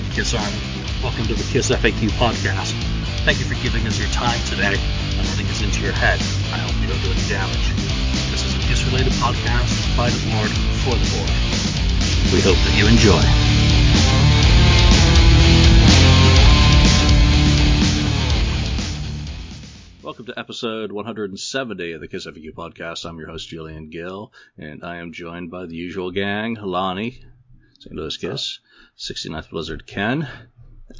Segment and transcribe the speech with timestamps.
[0.00, 0.58] right, Kiss Army.
[1.02, 2.72] Welcome to the Kiss FAQ podcast.
[3.24, 6.20] Thank you for giving us your time today and letting us into your head.
[6.54, 7.74] I hope you don't do any damage.
[8.30, 10.50] This is a Kiss related podcast by the board
[10.86, 11.30] for the board.
[12.30, 13.22] We hope that you enjoy.
[20.04, 23.04] Welcome to episode 170 of the Kiss FAQ podcast.
[23.04, 27.20] I'm your host, Julian Gill, and I am joined by the usual gang Lonnie,
[27.80, 27.94] St.
[27.94, 28.58] Louis Kiss,
[28.98, 30.28] 69th Blizzard Ken,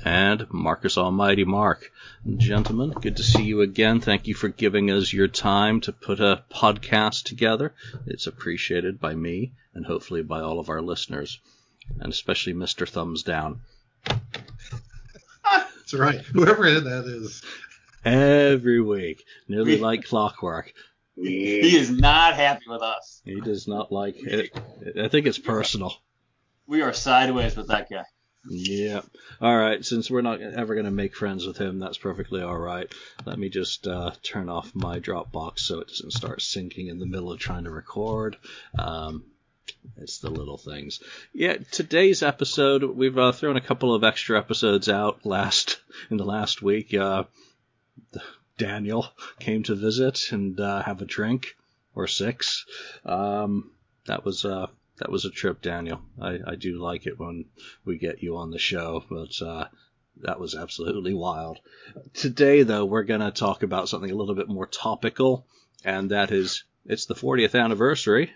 [0.04, 1.90] and Marcus Almighty Mark.
[2.36, 4.00] Gentlemen, good to see you again.
[4.00, 7.74] Thank you for giving us your time to put a podcast together.
[8.06, 11.40] It's appreciated by me and hopefully by all of our listeners,
[11.98, 12.88] and especially Mr.
[12.88, 13.60] Thumbs Down.
[15.44, 16.20] That's right.
[16.20, 17.42] Whoever that is.
[18.04, 20.72] Every week, nearly like clockwork.
[21.16, 23.20] He is not happy with us.
[23.24, 24.56] He does not like it.
[24.96, 25.96] I think it's personal.
[26.68, 28.04] We are sideways with that guy.
[28.46, 29.00] Yeah.
[29.40, 29.82] All right.
[29.82, 32.92] Since we're not ever going to make friends with him, that's perfectly all right.
[33.24, 37.06] Let me just uh, turn off my Dropbox so it doesn't start syncing in the
[37.06, 38.36] middle of trying to record.
[38.78, 39.24] Um,
[39.96, 41.00] it's the little things.
[41.32, 41.56] Yeah.
[41.72, 46.60] Today's episode, we've uh, thrown a couple of extra episodes out last in the last
[46.60, 46.92] week.
[46.92, 47.24] Uh,
[48.58, 49.06] Daniel
[49.40, 51.56] came to visit and uh, have a drink
[51.94, 52.66] or six.
[53.06, 53.70] Um,
[54.06, 54.66] that was uh,
[54.98, 56.00] that was a trip, Daniel.
[56.20, 57.46] I, I do like it when
[57.84, 59.68] we get you on the show, but uh,
[60.22, 61.58] that was absolutely wild.
[62.14, 65.46] Today, though, we're going to talk about something a little bit more topical,
[65.84, 68.32] and that is it's the 40th anniversary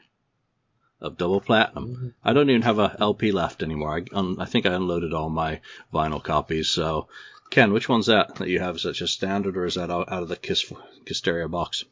[1.01, 2.15] of Double Platinum.
[2.23, 3.99] I don't even have a LP left anymore.
[3.99, 5.61] I, um, I think I unloaded all my
[5.93, 6.69] vinyl copies.
[6.71, 7.09] So,
[7.51, 8.77] Ken, which one's that that you have?
[8.77, 10.73] Is that just standard, or is that out, out of the Kiss
[11.05, 11.85] Kissteria box?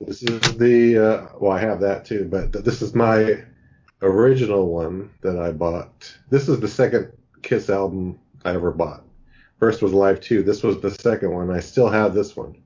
[0.00, 3.44] This is the uh, well, I have that too, but th- this is my
[4.02, 6.12] original one that I bought.
[6.30, 9.04] This is the second Kiss album I ever bought.
[9.58, 10.42] First was Live 2.
[10.42, 11.50] This was the second one.
[11.50, 12.56] I still have this one.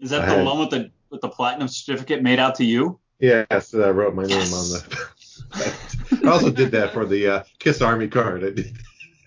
[0.00, 2.64] Is that I the had- one with the with the platinum certificate made out to
[2.64, 2.98] you?
[3.20, 4.52] Yes, I wrote my name Yes.
[4.52, 6.22] on the.
[6.26, 8.42] I also did that for the uh, Kiss Army card.
[8.44, 8.76] I did,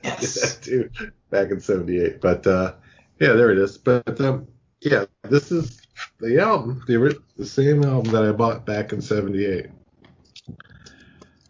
[0.04, 0.90] I did that too
[1.30, 2.20] back in '78.
[2.22, 2.74] But uh,
[3.20, 3.78] yeah, there it is.
[3.78, 4.48] But um,
[4.82, 5.82] yeah, this is
[6.20, 9.68] the album, the the same album that I bought back in '78.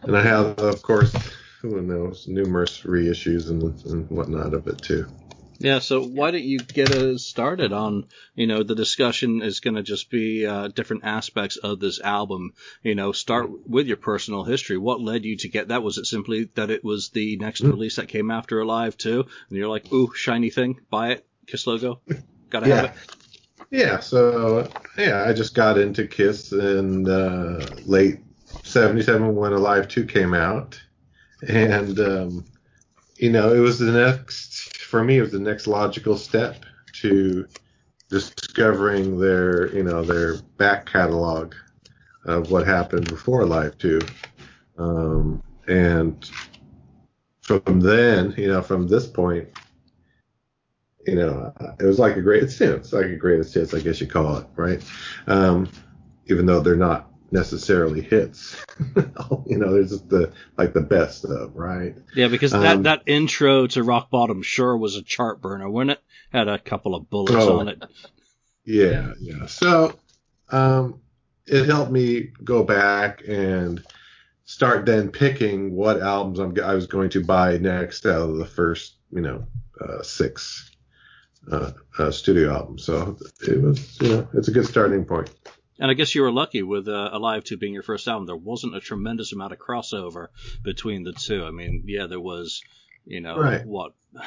[0.04, 1.16] And I have, of course,
[1.62, 5.08] who knows, numerous reissues and, and whatnot of it too.
[5.58, 9.76] Yeah, so why don't you get us started on, you know, the discussion is going
[9.76, 12.54] to just be uh, different aspects of this album.
[12.84, 14.78] You know, start with your personal history.
[14.78, 15.82] What led you to get that?
[15.82, 19.58] Was it simply that it was the next release that came after Alive too, And
[19.58, 22.02] you're like, ooh, shiny thing, buy it, Kiss logo,
[22.50, 22.92] gotta have it.
[23.72, 28.20] Yeah, so yeah, I just got into Kiss in uh, late
[28.64, 30.80] '77 when Alive 2 came out,
[31.48, 32.46] and um,
[33.18, 35.18] you know it was the next for me.
[35.18, 36.66] It was the next logical step
[37.02, 37.48] to
[38.10, 41.54] discovering their you know their back catalog
[42.26, 44.00] of what happened before Alive 2,
[44.78, 46.30] um, and
[47.42, 49.50] from then you know from this point
[51.06, 54.08] you know, it was like a great, it's like a greatest hits, I guess you
[54.08, 54.84] call it, right?
[55.28, 55.70] Um,
[56.28, 58.56] even though they're not necessarily hits,
[59.46, 61.96] you know, they're just the, like the best of, right?
[62.16, 65.92] Yeah, because that, Um, that intro to Rock Bottom sure was a chart burner, wasn't
[65.92, 66.00] it?
[66.32, 67.60] Had a couple of bullets Oh.
[67.60, 67.84] on it.
[68.64, 69.46] Yeah, yeah.
[69.46, 69.94] So,
[70.50, 71.02] um,
[71.46, 73.84] it helped me go back and
[74.46, 78.46] start then picking what albums I'm, I was going to buy next out of the
[78.46, 79.46] first, you know,
[79.80, 80.72] uh, six,
[81.52, 82.84] uh, uh, studio albums.
[82.86, 83.18] So
[83.48, 85.30] it was, you know, it's a good starting point.
[85.80, 88.26] And I guess you were lucky with uh, Alive 2 being your first album.
[88.28, 90.28] There wasn't a tremendous amount of crossover
[90.64, 91.44] between the two.
[91.44, 92.62] I mean, yeah, there was,
[93.06, 93.66] you know, Right.
[93.66, 93.94] what,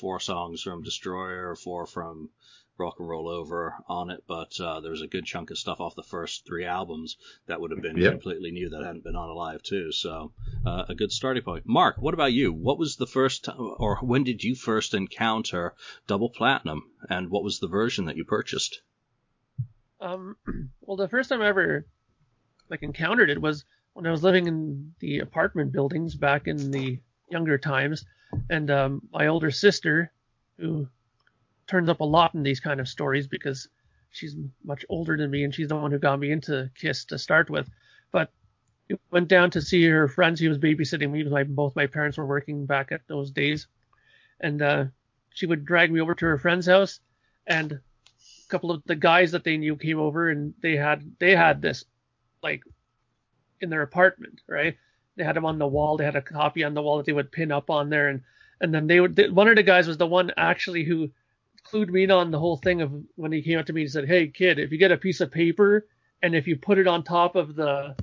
[0.00, 2.30] four songs from Destroyer, four from
[2.78, 5.78] Rock and Roll Over on it, but uh, there was a good chunk of stuff
[5.80, 7.16] off the first three albums
[7.46, 8.10] that would have been Yep.
[8.12, 9.92] completely new that hadn't been on Alive 2.
[9.92, 10.32] So
[10.66, 11.64] uh, a good starting point.
[11.66, 12.52] Mark, what about you?
[12.52, 15.74] What was the first, t- or when did you first encounter
[16.08, 18.80] Double Platinum, and what was the version that you purchased?
[20.02, 20.36] Um,
[20.82, 21.86] well, the first time I ever
[22.68, 23.64] like encountered it was
[23.94, 26.98] when I was living in the apartment buildings back in the
[27.30, 28.04] younger times,
[28.50, 30.10] and um, my older sister,
[30.58, 30.88] who
[31.66, 33.68] turns up a lot in these kind of stories because
[34.10, 37.18] she's much older than me and she's the one who got me into Kiss to
[37.18, 37.68] start with,
[38.10, 38.30] but
[38.88, 40.40] we went down to see her friends.
[40.40, 41.22] He was babysitting me.
[41.24, 43.68] My, both my parents were working back at those days,
[44.40, 44.84] and uh,
[45.30, 47.00] she would drag me over to her friend's house,
[47.46, 47.80] and
[48.52, 51.84] couple of the guys that they knew came over and they had they had this
[52.42, 52.62] like
[53.60, 54.76] in their apartment, right?
[55.16, 55.96] They had them on the wall.
[55.96, 58.22] They had a copy on the wall that they would pin up on there, and
[58.60, 59.16] and then they would.
[59.16, 61.10] th- One of the guys was the one actually who
[61.64, 63.90] clued me in on the whole thing of when he came up to me and
[63.90, 65.86] said, "Hey kid, if you get a piece of paper
[66.22, 67.96] and if you put it on top of the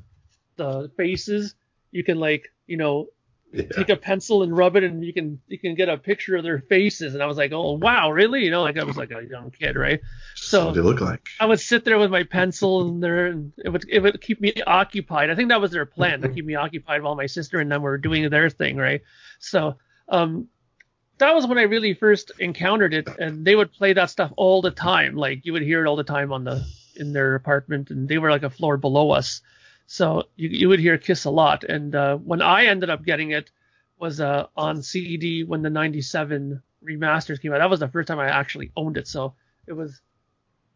[0.58, 1.56] the faces,
[1.92, 3.08] you can like you know
[3.52, 3.64] Yeah.
[3.76, 6.44] take a pencil and rub it and you can you can get a picture of
[6.44, 7.16] their faces.
[7.16, 8.44] And I was like oh wow really?
[8.44, 10.02] You know like I was like a young kid right?
[10.36, 11.28] So what they look like.
[11.40, 14.40] I would sit there with my pencil and there and it would it would keep
[14.40, 15.32] me occupied.
[15.32, 17.82] I think that was their plan to keep me occupied while my sister and them
[17.82, 19.02] were doing their thing right?
[19.40, 19.78] So
[20.10, 20.48] um
[21.18, 24.62] that was when I really first encountered it and they would play that stuff all
[24.62, 25.16] the time.
[25.16, 26.64] Like you would hear it all the time on the
[26.96, 29.42] in their apartment and they were like a floor below us
[29.92, 31.64] so you, you would hear Kiss a lot.
[31.64, 33.50] And uh, when I ended up getting it
[33.98, 37.58] was uh, on CD when the 97 remasters came out.
[37.58, 39.08] That was the first time I actually owned it.
[39.08, 39.34] So
[39.68, 40.00] it was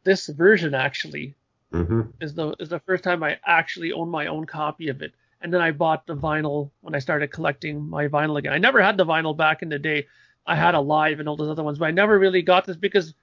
[0.03, 1.35] this version actually
[1.71, 5.13] hmm is the is the first time I actually owned my own copy of it.
[5.41, 8.53] And then I bought the vinyl when I started collecting my vinyl again.
[8.53, 10.07] I never had the vinyl back in the day.
[10.45, 12.77] I had a live and all those other ones, but I never really got this
[12.77, 13.13] because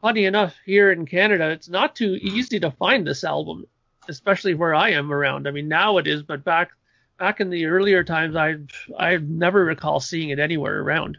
[0.00, 3.66] funny enough, here in Canada, it's not too easy to find this album,
[4.08, 5.46] especially where I am around.
[5.48, 6.70] I mean, now it is, but back
[7.18, 8.56] back in the earlier times, I
[8.98, 11.18] I never recall seeing it anywhere around.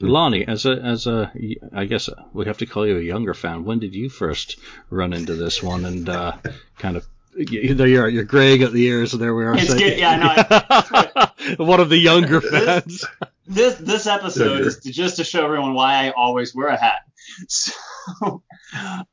[0.00, 1.32] Lonnie, as a as a
[1.72, 3.64] I guess we have to call you a younger fan.
[3.64, 4.58] When did you first
[4.90, 6.36] run into this one and uh,
[6.78, 7.06] kind of
[7.36, 9.54] you, there you are, you're graying at the ears, and there we are.
[9.56, 13.04] It's saying- good- yeah, one of the younger fans.
[13.46, 17.00] This this episode is to, just to show everyone why I always wear a hat.
[17.48, 17.72] So,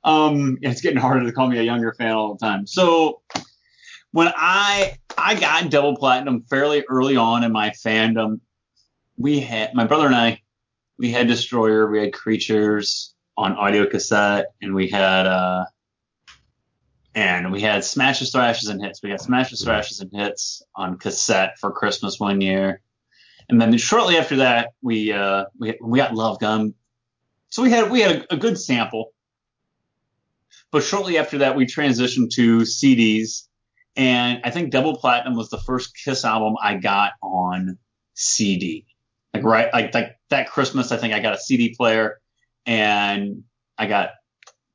[0.03, 2.65] um, it's getting harder to call me a younger fan all the time.
[2.67, 3.21] So,
[4.11, 8.39] when I I got double platinum fairly early on in my fandom,
[9.17, 10.41] we had my brother and I,
[10.97, 15.65] we had Destroyer, we had Creatures on audio cassette, and we had uh,
[17.15, 19.01] and we had Smashes, Thrashes, and Hits.
[19.03, 22.81] We got Smashes, Thrashes, and Hits on cassette for Christmas one year.
[23.49, 26.73] And then shortly after that, we uh, we we got Love Gun.
[27.49, 29.12] So we had we had a, a good sample.
[30.73, 33.47] But shortly after that, we transitioned to CDs,
[33.95, 37.77] and I think Double Platinum was the first Kiss album I got on
[38.15, 38.85] CD.
[39.35, 42.19] Like right, like like that Christmas, I think I got a CD player,
[42.65, 43.43] and
[43.77, 44.09] I got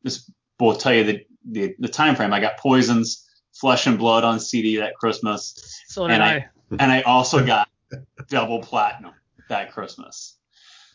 [0.03, 0.31] this.
[0.61, 2.33] Will tell you the, the the time frame.
[2.33, 3.25] I got Poisons,
[3.55, 5.55] Flesh and Blood on CD that Christmas
[5.89, 6.47] So And I, I-
[6.81, 7.69] and I also got
[8.29, 9.12] double platinum
[9.49, 10.37] that Christmas.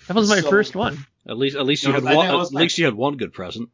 [0.08, 1.06] That was my so- first one.
[1.28, 2.14] At least, at least you No, had one.
[2.14, 3.70] think At was my- least you had one good present.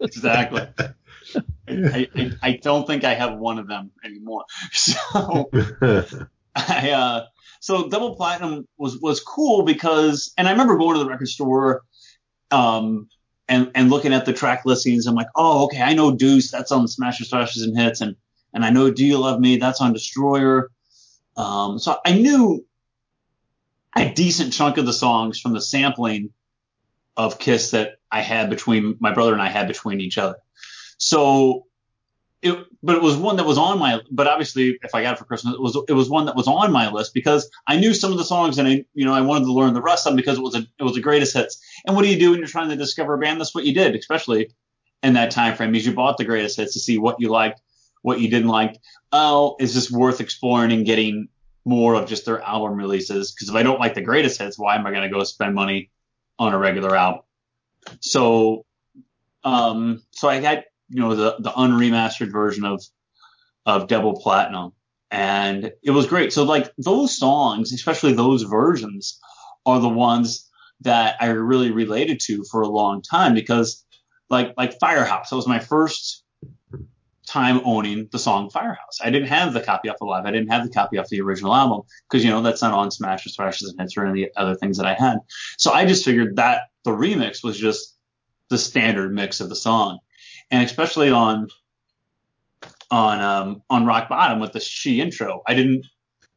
[0.00, 0.66] Exactly.
[1.68, 4.44] I, I, I don't think I have one of them anymore.
[4.72, 5.50] So
[6.54, 7.24] I uh
[7.60, 11.82] so double platinum was was cool because and I remember going to the record store
[12.50, 13.08] um
[13.48, 15.06] and and looking at the track listings.
[15.06, 16.50] I'm like oh okay I know Deuce.
[16.50, 18.00] That's on Smashes Thrashes and Hits.
[18.00, 18.16] And
[18.52, 19.56] and I know Do You Love Me?
[19.56, 20.70] That's on Destroyer.
[21.36, 22.66] Um so I knew
[23.96, 26.30] a decent chunk of the songs from the sampling
[27.16, 30.36] of Kiss that I had between my brother and I had between each other
[30.98, 31.66] so
[32.42, 35.18] it, but it was one that was on my, but obviously if I got it
[35.18, 37.94] for Christmas, it was, it was one that was on my list because I knew
[37.94, 40.10] some of the songs and I, you know, I wanted to learn the rest of
[40.10, 41.60] them because it was a, it was the greatest hits.
[41.86, 43.40] And what do you do when you're trying to discover a band?
[43.40, 44.50] That's what you did, especially
[45.04, 47.60] in that time frame is you bought the greatest hits to see what you liked,
[48.02, 48.76] what you didn't like.
[49.12, 51.28] Oh, is this worth exploring and getting
[51.64, 53.32] more of just their album releases?
[53.32, 55.54] Because if I don't like the greatest hits, why am I going to go spend
[55.54, 55.90] money
[56.38, 57.22] on a regular album?
[58.00, 58.64] So,
[59.44, 62.82] um, so I had, you know, the, the unremastered version of,
[63.66, 64.72] of Double Platinum.
[65.10, 66.32] And it was great.
[66.32, 69.20] So like those songs, especially those versions
[69.66, 70.48] are the ones
[70.80, 73.84] that I really related to for a long time because
[74.30, 76.24] like, like Firehouse, that was my first
[77.26, 78.98] time owning the song Firehouse.
[79.02, 80.26] I didn't have the copy off the live.
[80.26, 82.90] I didn't have the copy off the original album because, you know, that's not on
[82.90, 85.18] Smashes, Thrashes, and Hits or any of the other things that I had.
[85.56, 87.96] So I just figured that the remix was just
[88.48, 89.98] the standard mix of the song.
[90.50, 91.48] And especially on,
[92.90, 95.86] on, um, on Rock Bottom with the She intro, I didn't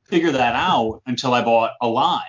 [0.06, 2.22] figure that out until I bought Alive.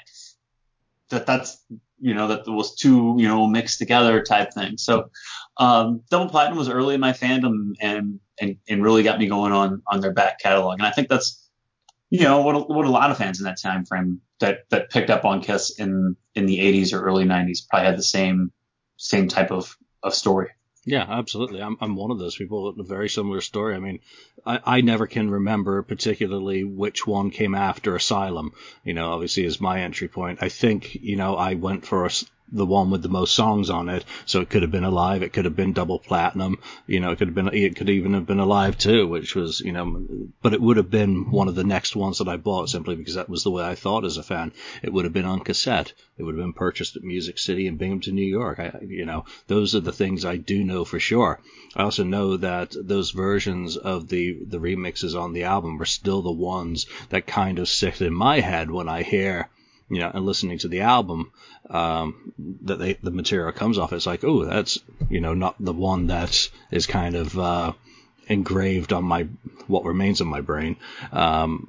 [1.10, 1.62] That that's,
[2.00, 4.76] you know, that was two, you know, mixed together type thing.
[4.76, 5.10] So,
[5.58, 9.52] um, Double Platinum was early in my fandom and, and, and really got me going
[9.52, 10.78] on, on their back catalog.
[10.78, 11.45] And I think that's,
[12.10, 14.90] you know, what, a- what a lot of fans in that time frame that, that
[14.90, 18.52] picked up on Kiss in, in the 80s or early 90s probably had the same,
[18.96, 20.50] same type of, of story.
[20.88, 21.60] Yeah, absolutely.
[21.60, 23.74] I'm I'm one of those people with a very similar story.
[23.74, 23.98] I mean,
[24.46, 28.52] I, I never can remember particularly which one came after Asylum.
[28.84, 30.38] You know, obviously is my entry point.
[30.42, 32.08] I think you know I went for
[32.52, 34.04] the one with the most songs on it.
[34.24, 35.22] So it could have been alive.
[35.22, 36.58] It could have been double platinum.
[36.86, 39.60] You know, it could have been, it could even have been alive too, which was,
[39.60, 40.06] you know,
[40.42, 43.14] but it would have been one of the next ones that I bought simply because
[43.14, 44.52] that was the way I thought as a fan.
[44.82, 45.92] It would have been on cassette.
[46.18, 48.58] It would have been purchased at Music City in Binghamton, New York.
[48.58, 51.40] I, you know, those are the things I do know for sure.
[51.74, 56.22] I also know that those versions of the, the remixes on the album are still
[56.22, 59.48] the ones that kind of sit in my head when I hear
[59.88, 61.32] you know, and listening to the album
[61.70, 64.78] um, that they, the material comes off, it's like, oh, that's
[65.08, 67.72] you know not the one that is kind of uh,
[68.28, 69.26] engraved on my
[69.66, 70.76] what remains of my brain.
[71.12, 71.68] Um,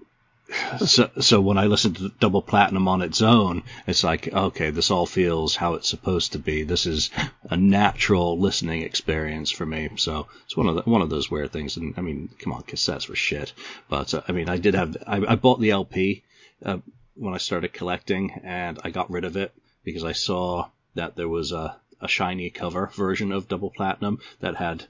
[0.85, 4.91] so, so when I listen to Double Platinum on its own, it's like, okay, this
[4.91, 6.63] all feels how it's supposed to be.
[6.63, 7.09] This is
[7.49, 9.89] a natural listening experience for me.
[9.97, 11.75] So it's one of the, one of those weird things.
[11.75, 13.51] And I mean, come on, cassettes were shit.
[13.89, 16.23] But uh, I mean, I did have, I, I bought the LP
[16.65, 16.77] uh,
[17.17, 21.29] when I started collecting, and I got rid of it because I saw that there
[21.29, 24.85] was a, a shiny cover version of Double Platinum that had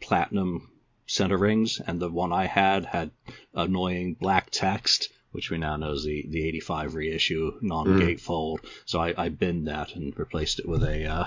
[0.00, 0.70] platinum
[1.06, 3.10] center rings, and the one I had had
[3.54, 8.60] annoying black text, which we now know is the, the 85 reissue non-gatefold.
[8.60, 8.68] Mm.
[8.84, 11.26] So I, I binned that and replaced it with a uh,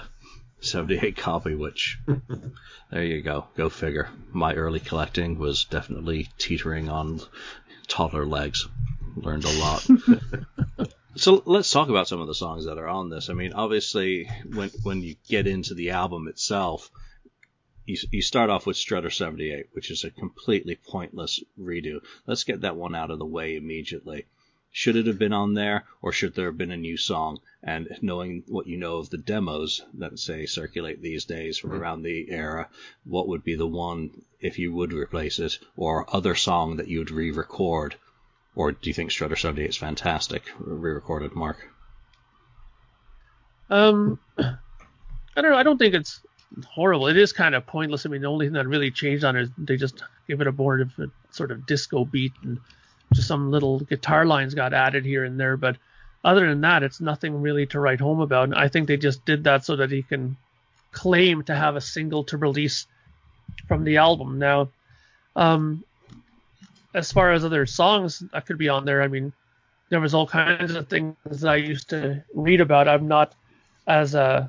[0.62, 2.00] 78 copy, which
[2.92, 3.48] there you go.
[3.56, 4.10] Go figure.
[4.32, 7.22] My early collecting was definitely teetering on
[7.88, 8.68] toddler legs
[9.16, 9.88] learned a lot.
[11.16, 13.30] so let's talk about some of the songs that are on this.
[13.30, 16.90] I mean, obviously, when when you get into the album itself,
[17.86, 22.00] you, you start off with Strutter 78, which is a completely pointless redo.
[22.26, 24.26] Let's get that one out of the way immediately.
[24.72, 27.40] Should it have been on there, or should there have been a new song?
[27.62, 32.02] And knowing what you know of the demos that say circulate these days from around
[32.02, 32.70] the era,
[33.04, 37.00] what would be the one if you would replace it, or other song that you
[37.00, 37.96] would re-record
[38.56, 41.58] or do you think Strutter 78 is fantastic, re-recorded, Mark?
[43.70, 45.58] Um, I don't know.
[45.58, 46.22] I don't think it's
[46.68, 47.08] horrible.
[47.08, 48.06] It is kind of pointless.
[48.06, 50.48] I mean, the only thing that really changed on it is they just gave it
[50.48, 52.60] a board of a sort of disco beat and
[53.14, 55.58] just some little guitar lines got added here and there.
[55.58, 55.78] But
[56.24, 58.46] other than that, it's nothing really to write home about.
[58.46, 60.38] And I think they just did that so that he can
[60.92, 62.86] claim to have a single to release
[63.68, 64.40] from the album.
[64.40, 64.70] Now,
[65.36, 65.84] um,
[66.94, 69.34] as far as other songs that could be on there, I mean,
[69.90, 72.88] there was all kinds of things that I used to read about.
[72.88, 73.34] I'm not
[73.88, 74.48] as uh,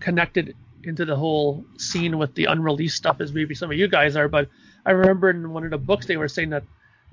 [0.00, 4.16] connected into the whole scene with the unreleased stuff as maybe some of you guys
[4.16, 4.48] are, but
[4.84, 6.64] I remember in one of the books they were saying that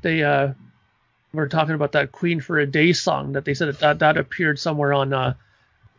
[0.02, 0.54] they uh,
[1.34, 4.18] were talking about that Queen for a Day song that they said that that, that
[4.18, 5.34] appeared somewhere on uh,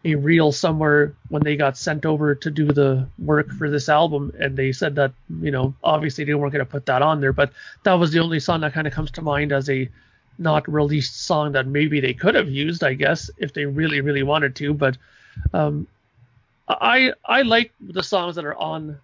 [0.05, 4.33] a reel somewhere when they got sent over to do the work for this album
[4.41, 7.33] and they said that you know obviously they weren't going to put that on there
[7.33, 7.53] but
[7.85, 9.89] that was the only song that kind of comes to mind as a
[10.39, 14.23] not released song that maybe they could have used i guess if they really really
[14.25, 14.97] wanted to but
[15.53, 15.87] um,
[16.69, 18.99] i i like the songs that are on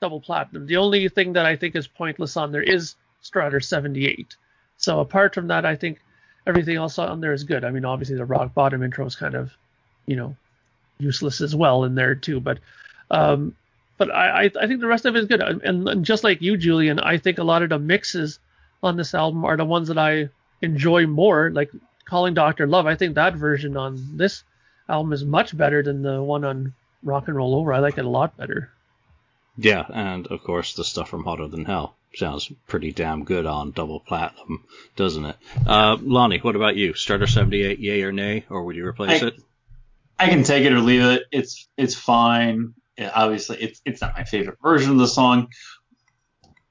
[0.00, 0.66] double platinum.
[0.66, 4.36] The only thing that i think is pointless on there is strutter 78
[4.76, 6.00] so apart from that i think
[6.46, 7.64] everything else on there is good.
[7.64, 9.56] I mean obviously the rock bottom intro is kind of
[10.06, 10.36] you know
[10.98, 12.40] useless as well in there too.
[12.40, 12.58] But
[13.10, 13.54] um,
[13.96, 15.40] but I, I think the rest of it is good.
[15.40, 18.38] And, and just like you, Julian, I think a lot of the mixes
[18.82, 20.28] on this album are the ones that I
[20.62, 21.50] enjoy more.
[21.50, 21.70] Like
[22.04, 24.42] Calling Doctor Love, I think that version on this
[24.88, 27.72] album is much better than the one on Rock and Roll Over.
[27.72, 28.70] I like it a lot better.
[29.56, 33.70] Yeah, and of course the stuff from Hotter Than Hell sounds pretty damn good on
[33.70, 34.64] double platinum,
[34.96, 35.36] doesn't it?
[35.66, 36.94] Uh, Lonnie, what about you?
[36.94, 39.34] Strutter 78, yay or nay, or would you replace I, it?
[40.18, 41.24] I can take it or leave it.
[41.32, 42.74] It's it's fine.
[42.96, 45.48] It, obviously, it's it's not my favorite version of the song.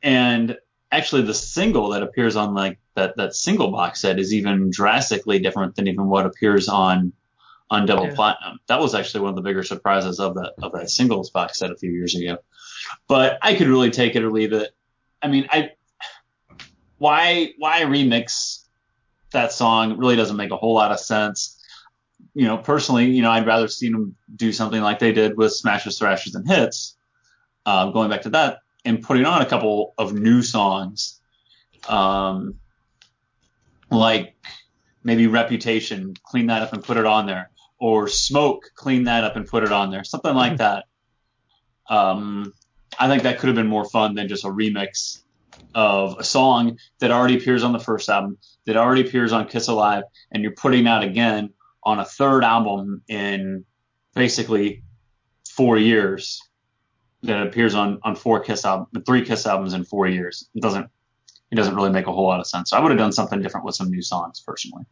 [0.01, 0.57] And
[0.91, 5.39] actually, the single that appears on like that that single box set is even drastically
[5.39, 7.13] different than even what appears on
[7.69, 8.15] on Double yeah.
[8.15, 8.59] Platinum.
[8.67, 11.71] That was actually one of the bigger surprises of that of that singles box set
[11.71, 12.37] a few years ago.
[13.07, 14.71] But I could really take it or leave it.
[15.21, 15.71] I mean, I
[16.97, 18.63] why why remix
[19.31, 21.59] that song it really doesn't make a whole lot of sense
[22.33, 25.53] you know, personally, you know, I'd rather see them do something like they did with
[25.53, 26.97] Smashes, Thrashes, and Hits,
[27.65, 31.19] uh, going back to that, and putting on a couple of new songs,
[31.87, 32.55] um,
[33.91, 34.35] like
[35.03, 39.35] maybe Reputation, clean that up and put it on there, or Smoke, clean that up
[39.35, 40.85] and put it on there, something like that.
[41.89, 42.53] Um,
[42.97, 45.21] I think that could have been more fun than just a remix
[45.75, 49.67] of a song that already appears on the first album, that already appears on Kiss
[49.67, 51.51] Alive, and you're putting out again
[51.85, 53.65] on a third album in
[54.15, 54.83] basically
[55.49, 56.41] four years
[57.23, 60.49] that appears on on four Kiss album, three Kiss albums in four years.
[60.55, 60.87] It doesn't
[61.51, 62.71] it doesn't really make a whole lot of sense.
[62.71, 64.83] So I would have done something different with some new songs personally.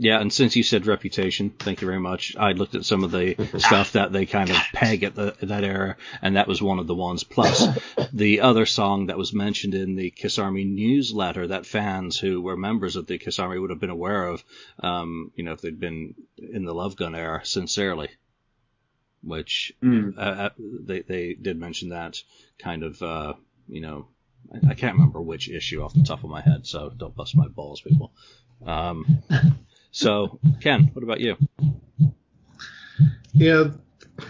[0.00, 2.36] Yeah, and since you said Reputation, thank you very much.
[2.38, 5.64] I looked at some of the stuff that they kind of peg at the, that
[5.64, 7.24] era, and that was one of the ones.
[7.24, 7.66] Plus,
[8.12, 12.56] the other song that was mentioned in the Kiss Army newsletter that fans who were
[12.56, 14.44] members of the Kiss Army would have been aware of,
[14.78, 18.08] um, you know, if they'd been in the Love Gun era, Sincerely,
[19.24, 20.14] which Mm.
[20.16, 22.22] uh, they they did mention that
[22.60, 23.34] kind of, uh,
[23.66, 24.06] you know,
[24.54, 27.36] I, I can't remember which issue off the top of my head, so don't bust
[27.36, 28.12] my balls, people.
[28.64, 29.22] Um,
[29.98, 31.36] so, Ken, what about you?
[33.32, 33.70] Yeah,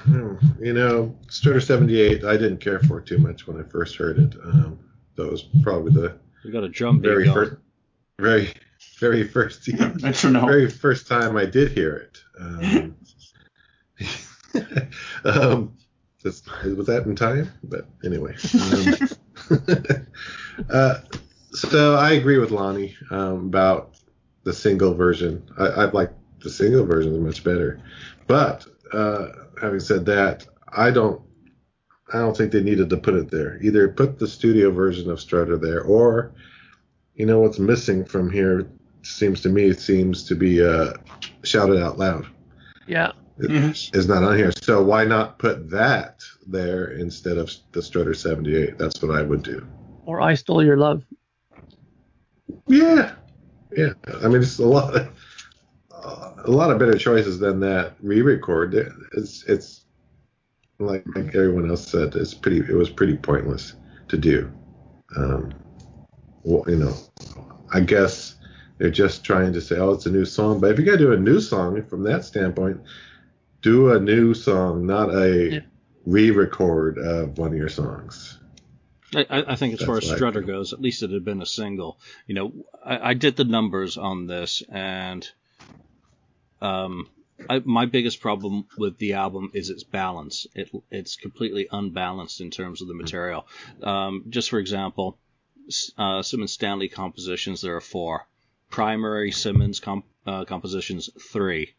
[0.07, 4.35] you know, Strutter 78, I didn't care for too much when I first heard it.
[4.43, 4.79] Um,
[5.17, 7.35] that was probably the We got a drum beat very going.
[7.35, 7.57] first,
[8.19, 8.55] very,
[8.99, 10.47] very first, yeah, Metronome.
[10.47, 12.19] very first time I did hear it.
[12.41, 12.97] Um,
[15.25, 15.77] um,
[16.25, 16.43] was
[16.87, 17.51] that in time?
[17.63, 18.35] But anyway.
[19.51, 20.07] Um,
[20.71, 21.01] uh,
[21.53, 23.98] so I agree with Lonnie um, about
[24.49, 25.43] the single version.
[25.59, 26.11] I, I like
[26.43, 27.78] the single version much better.
[28.26, 29.26] But uh,
[29.61, 31.21] having said that, I don't.
[32.14, 33.59] I don't think they needed to put it there.
[33.62, 36.33] Either put the studio version of Strutter there, or
[37.14, 38.67] you know what's missing from here
[39.02, 40.95] seems to me seems to be uh,
[41.45, 42.26] shout it out loud.
[42.87, 43.12] Yeah.
[43.38, 43.95] It- Mhm.
[43.95, 44.50] Is not on here.
[44.62, 48.78] So why not put that there instead of the Strutter 78?
[48.78, 49.64] That's what I would do.
[50.07, 51.05] Or I Stole Your Love.
[52.67, 53.12] Yeah,
[53.77, 53.93] yeah.
[54.23, 55.09] I mean, it's a lot, of,
[55.93, 58.75] uh, a lot of better choices than that re-record.
[59.17, 59.85] It's it's
[60.79, 62.59] like, like everyone else said, it's pretty.
[62.59, 63.75] It was pretty pointless
[64.09, 64.51] to do.
[65.17, 65.53] Um,
[66.45, 66.95] well, you know,
[67.73, 68.37] I guess
[68.79, 70.61] they're just trying to say, oh, it's a new song.
[70.61, 72.81] But if you're gonna do a new song from that standpoint,
[73.63, 75.61] do a new song, not a Yeah.
[76.07, 78.38] re-record of one of your songs.
[79.15, 81.99] I, I think as far as Strutter goes, at least it had been a single.
[82.27, 82.53] You know,
[82.85, 85.29] I, I did the numbers on this, and
[86.61, 87.09] um,
[87.49, 90.47] I, my biggest problem with the album is its balance.
[90.55, 93.47] It it's completely unbalanced in terms of the material.
[93.83, 95.19] Um, just for example,
[95.97, 98.27] uh, Simmons Stanley compositions there are four.
[98.71, 101.75] Primary Simmons comp, uh, compositions three.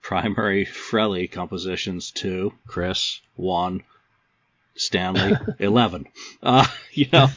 [0.00, 2.52] Primary Frehley compositions two.
[2.66, 3.84] Criss one.
[4.74, 6.06] Stanley 11.
[6.42, 7.28] Uh, you know,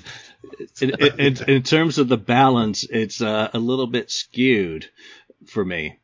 [0.81, 4.89] in, in, in, in terms of the balance, it's uh, a little bit skewed
[5.47, 5.97] for me.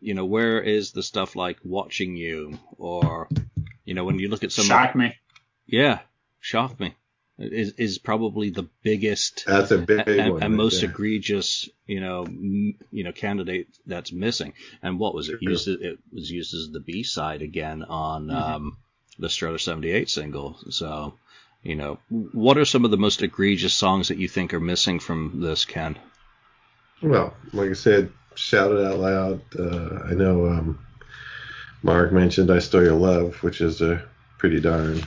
[0.00, 3.28] You know, where is the stuff like watching you or,
[3.84, 5.14] you know, when you look at some, Shock me.
[5.66, 6.00] yeah,
[6.40, 6.94] shock me
[7.38, 10.42] is, is probably the biggest That's a big and, one.
[10.42, 10.90] and right most there.
[10.90, 14.54] egregious, you know, m- you know, candidate that's missing.
[14.82, 15.50] And what was it Sure.
[15.52, 15.68] used?
[15.68, 18.76] It was used as the B side again on um,
[19.18, 20.58] the Strutter '78 single.
[20.70, 21.14] So,
[21.62, 24.98] you know, what are some of the most egregious songs that you think are missing
[25.00, 25.98] from this, Ken?
[27.02, 29.40] Well, like I said, shout it out loud.
[29.58, 30.78] Uh, I know um,
[31.82, 34.04] Mark mentioned "I Stole Your Love," which is a
[34.38, 35.00] pretty darn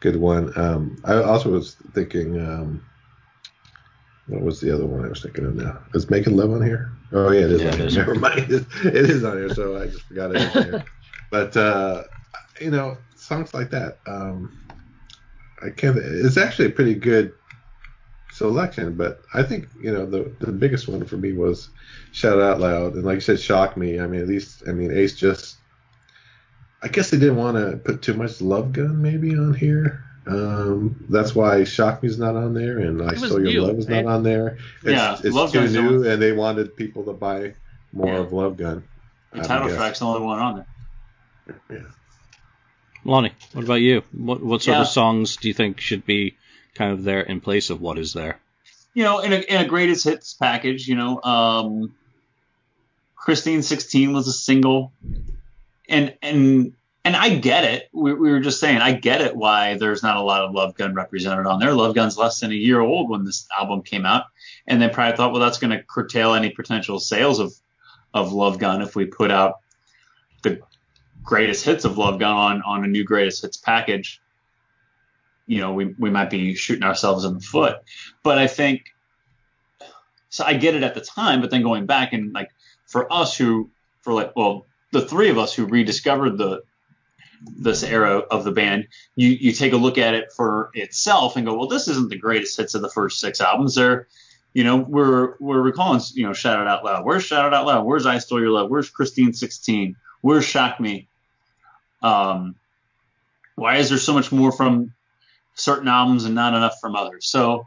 [0.00, 0.52] good one.
[0.58, 2.82] Um, I also was thinking, um,
[4.26, 5.80] what was the other one I was thinking of now?
[5.94, 6.92] Is "Making Love" on here?
[7.12, 7.86] Oh yeah, it is Yeah, on it here.
[7.86, 7.96] is.
[7.96, 9.54] Never mind, it, it is on here.
[9.54, 10.84] So I just forgot it was there.
[11.30, 12.04] But uh,
[12.58, 12.96] you know,
[13.28, 13.98] songs like that.
[14.06, 14.58] Um,
[15.62, 15.96] I can't.
[15.98, 17.32] It's actually a pretty good
[18.32, 21.68] selection, but I think you know the the biggest one for me was
[22.12, 24.90] "Shout Out Loud," and like you said, "Shock Me." I mean, at least I mean
[24.92, 25.56] Ace just.
[26.80, 30.04] I guess they didn't want to put too much Love Gun maybe on here.
[30.28, 33.62] Um, that's why "Shock Me" is not on there, and "I It Stole Your new,
[33.66, 34.06] Love" is not right?
[34.06, 34.58] on there.
[34.82, 37.54] It's, Yeah, it's Love too Gun's new, only- and they wanted people to buy
[37.92, 38.20] more Yeah.
[38.20, 38.84] of Love Gun.
[39.32, 39.76] The title guess.
[39.76, 41.60] track's the only one on there.
[41.70, 41.86] Yeah.
[43.08, 44.02] Lonnie, what about you?
[44.12, 44.82] What what sort Yeah.
[44.82, 46.36] of songs do you think should be
[46.74, 48.38] kind of there in place of what is there?
[48.94, 51.94] you know, in a, in a greatest hits package, you know, um,
[53.14, 54.92] Christine 16 was a single,
[55.88, 56.72] and and
[57.04, 57.88] and I get it.
[57.92, 60.74] We, we were just saying, I get it why there's not a lot of Love
[60.74, 61.72] Gun represented on there.
[61.74, 64.24] Love Gun's less than a year old when this album came out,
[64.66, 67.52] and they probably thought, well, that's going to curtail any potential sales of
[68.12, 69.60] of Love Gun if we put out
[70.42, 70.60] the
[71.28, 74.20] greatest hits of Love Gun on on a new greatest hits package.
[75.46, 77.76] You know, we we might be shooting ourselves in the foot.
[78.22, 78.94] But I think
[80.30, 82.50] so I get it at the time, but then going back and like
[82.86, 86.62] for us who for like well the three of us who rediscovered the
[87.42, 91.44] this era of the band, you you take a look at it for itself and
[91.46, 93.74] go, well, this isn't the greatest hits of the first six albums.
[93.74, 94.08] They're
[94.54, 97.04] you know, we're we're recalling, you know, shout it out loud.
[97.04, 97.84] Where's shout it out loud?
[97.84, 98.70] Where's I Stole Your Love?
[98.70, 99.94] Where's Christine 16?
[100.22, 101.07] Where's Shock Me?
[102.02, 102.54] Um,
[103.56, 104.92] why is there so much more from
[105.54, 107.28] certain albums and not enough from others?
[107.28, 107.66] So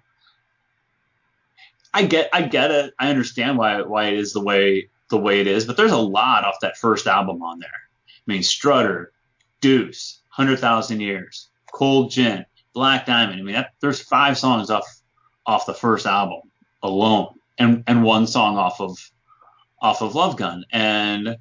[1.93, 2.93] I get I get it.
[2.97, 5.97] I understand why why it is the way the way it is, but there's a
[5.97, 7.69] lot off that first album on there.
[7.69, 9.11] I mean, Strutter,
[9.59, 13.39] Deuce, Hundred Thousand Years, Cold Gin, Black Diamond.
[13.39, 14.87] I mean, that, there's five songs off
[15.45, 16.41] off the first album
[16.81, 18.97] alone, and and one song off of
[19.81, 21.37] off of Love Gun, and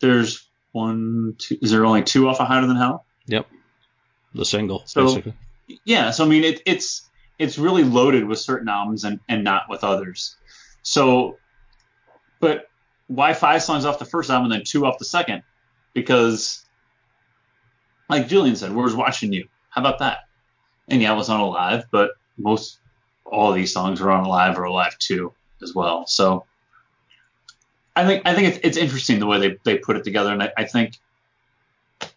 [0.00, 0.45] there's
[0.76, 1.56] one, two.
[1.62, 3.04] Is there only two off of Hotter Than Hell?
[3.26, 3.46] Yep.
[4.34, 5.34] The single, So- basically.
[5.84, 7.08] yeah so i mean it, it's
[7.40, 10.36] it's really loaded with certain albums and, and not with others
[10.82, 11.38] so
[12.38, 12.68] but
[13.08, 15.42] why five songs off the first album and then two off the second
[15.92, 16.64] because
[18.08, 20.18] like julian said where's watching you how about that
[20.88, 22.78] and yeah it was on alive but most
[23.24, 26.44] all of these songs were on alive or alive 2 as well so
[27.96, 30.42] i think i think it's, it's interesting the way they, they put it together and
[30.42, 30.98] I, I think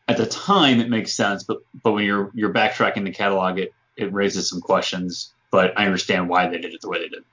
[0.08, 3.74] at the time it makes sense, but but when you're you're backtracking the catalog, it
[3.96, 5.32] it raises some questions.
[5.52, 7.24] But I understand why they did it the way they did.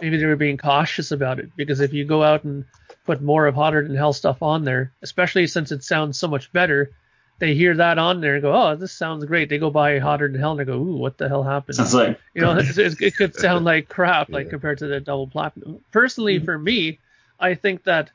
[0.00, 2.64] maybe they were being cautious about it because if you go out and
[3.06, 6.52] put more of hotter than hell stuff on there especially since it sounds so much
[6.52, 6.90] better
[7.38, 10.28] they hear that on there and go oh this sounds great they go buy hotter
[10.28, 13.00] than hell and they go ooh what the hell happened Sounds like you know it,
[13.00, 14.50] it could sound like crap like Yeah.
[14.50, 16.44] compared to the double platinum personally mm-hmm.
[16.44, 16.98] for me
[17.40, 18.10] i think that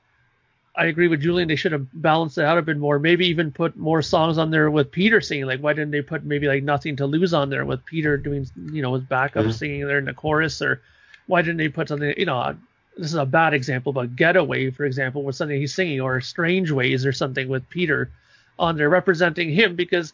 [0.76, 3.52] i agree with julian they should have balanced it out a bit more maybe even
[3.52, 6.64] put more songs on there with peter singing like why didn't they put maybe like
[6.64, 9.54] nothing to lose on there with peter doing you know his backup Mhm.
[9.54, 10.82] singing there in the chorus or
[11.28, 12.56] why didn't they put something you know
[12.98, 16.72] this is a bad example but getaway for example with something he's singing or strange
[16.72, 18.10] ways or something with peter
[18.58, 20.14] on there representing him because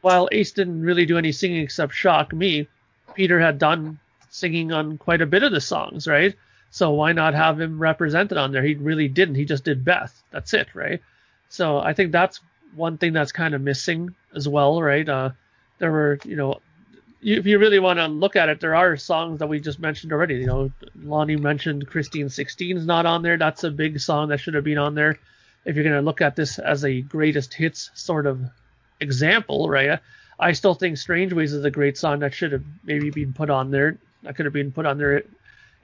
[0.00, 2.66] while ace didn't really do any singing except shock me
[3.14, 3.98] peter had done
[4.30, 6.34] singing on quite a bit of the songs right
[6.70, 10.22] so why not have him represented on there he really didn't he just did beth
[10.30, 11.00] that's it right
[11.48, 12.40] so i think that's
[12.74, 15.30] one thing that's kind of missing as well right uh
[15.78, 16.60] there were you know
[17.22, 20.12] if you really want to look at it, there are songs that we just mentioned
[20.12, 20.36] already.
[20.36, 20.70] You know,
[21.02, 23.36] Lonnie mentioned Christine 16 is not on there.
[23.36, 25.18] That's a big song that should have been on there.
[25.64, 28.40] If you're going to look at this as a greatest hits sort of
[29.00, 29.98] example, right?
[30.38, 33.50] I still think Strange Ways is a great song that should have maybe been put
[33.50, 33.98] on there.
[34.22, 35.24] That could have been put on there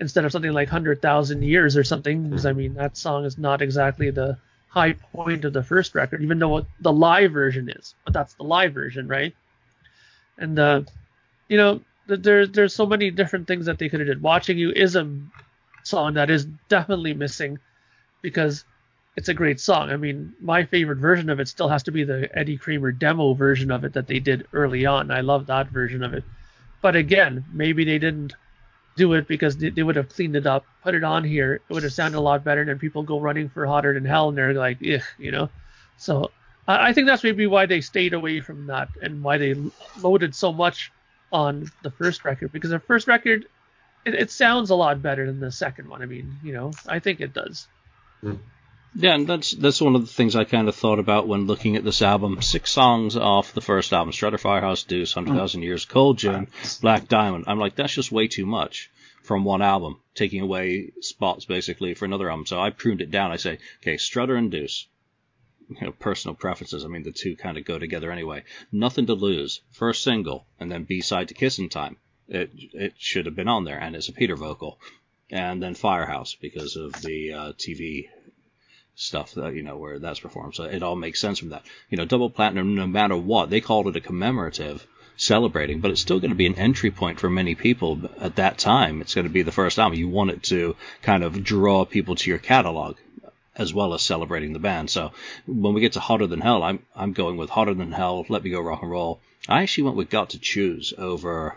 [0.02, 2.28] instead of something like 100,000 Years or something.
[2.28, 4.36] Because, I mean, that song is not exactly the
[4.68, 7.94] high point of the first record, even though the live version is.
[8.04, 9.34] But that's the live version, right?
[10.36, 10.82] And, uh,
[11.48, 14.20] you know, th- there, there's so many different things that they could have did.
[14.20, 15.08] Watching You is a
[15.84, 17.60] song that is definitely missing
[18.22, 18.64] because
[19.16, 19.90] it's a great song.
[19.90, 23.34] I mean, my favorite version of it still has to be the Eddie Kramer demo
[23.34, 25.12] version of it that they did early on.
[25.12, 26.24] I love that version of it.
[26.80, 28.34] But again, maybe they didn't
[28.96, 31.54] do it because they, would have cleaned it up, put it on here.
[31.54, 34.28] It would have sounded a lot better, and people go running for hotter than hell,
[34.28, 35.48] and they're like, ugh, you know.
[35.96, 36.30] So
[36.68, 39.54] I, I think that's maybe why they stayed away from that and why they
[40.00, 40.92] loaded so much
[41.32, 43.46] on the first record because the first record
[44.04, 46.02] it, it sounds a lot better than the second one.
[46.02, 47.66] I mean, you know, I think it does.
[48.20, 48.34] Hmm.
[48.94, 51.76] Yeah, and that's that's one of the things I kind of thought about when looking
[51.76, 52.42] at this album.
[52.42, 56.48] Six songs off the first album: Strutter, Firehouse, Deuce, Hundred Thousand Years, Cold Gin,
[56.82, 57.44] Black Diamond.
[57.46, 58.90] I'm like, that's just way too much
[59.22, 62.44] from one album, taking away spots basically for another album.
[62.44, 63.30] So I pruned it down.
[63.30, 64.86] I say, okay, Strutter and Deuce.
[65.68, 66.84] You know, personal preferences.
[66.84, 68.42] I mean, the two kind of go together anyway.
[68.70, 69.62] Nothing to lose.
[69.70, 71.96] First single, and then B side to Kissin' Time.
[72.28, 74.78] It it should have been on there, and it's a Peter vocal.
[75.30, 78.08] And then Firehouse because of the uh, TV
[78.94, 80.54] stuff that you know where that's performed.
[80.54, 81.64] So it all makes sense from that.
[81.90, 86.00] You know, double platinum, no matter what, they called it a commemorative celebrating, but it's
[86.00, 89.00] still going to be an entry point for many people at that time.
[89.00, 89.98] It's going to be the first album.
[89.98, 92.96] You want it to kind of draw people to your catalog
[93.54, 94.90] as well as celebrating the band.
[94.90, 95.12] So
[95.46, 98.44] when we get to Hotter Than Hell, I'm I'm going with Hotter Than Hell, Let
[98.44, 99.20] Me Go Rock and Roll.
[99.48, 101.56] I actually went with Got to Choose over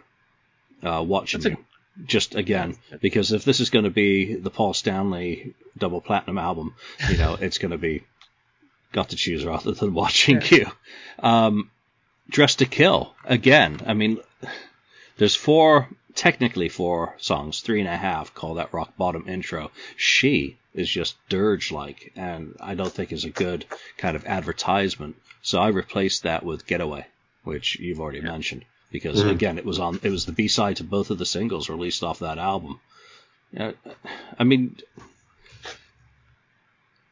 [0.84, 1.75] uh, Watching That's a-.
[2.04, 6.76] Just again, because if this is going to be the Paul Stanley double platinum album,
[7.10, 8.04] you know, it's going to be
[8.92, 10.72] Got to Choose rather than Watching You.
[11.20, 11.70] Um,
[12.30, 14.20] Dress to Kill, again, I mean,
[15.18, 19.72] there's four, technically four songs, three and a half, call that rock bottom intro.
[19.96, 23.66] She is just dirge like, and I don't think is a good
[23.98, 25.16] kind of advertisement.
[25.42, 27.06] So I replaced that with Getaway,
[27.44, 29.32] which you've already mentioned, because Mhm.
[29.32, 32.02] again, it was on, it was the B side to both of the singles released
[32.04, 32.80] off that album.
[33.52, 33.72] Yeah,
[34.40, 34.78] I mean,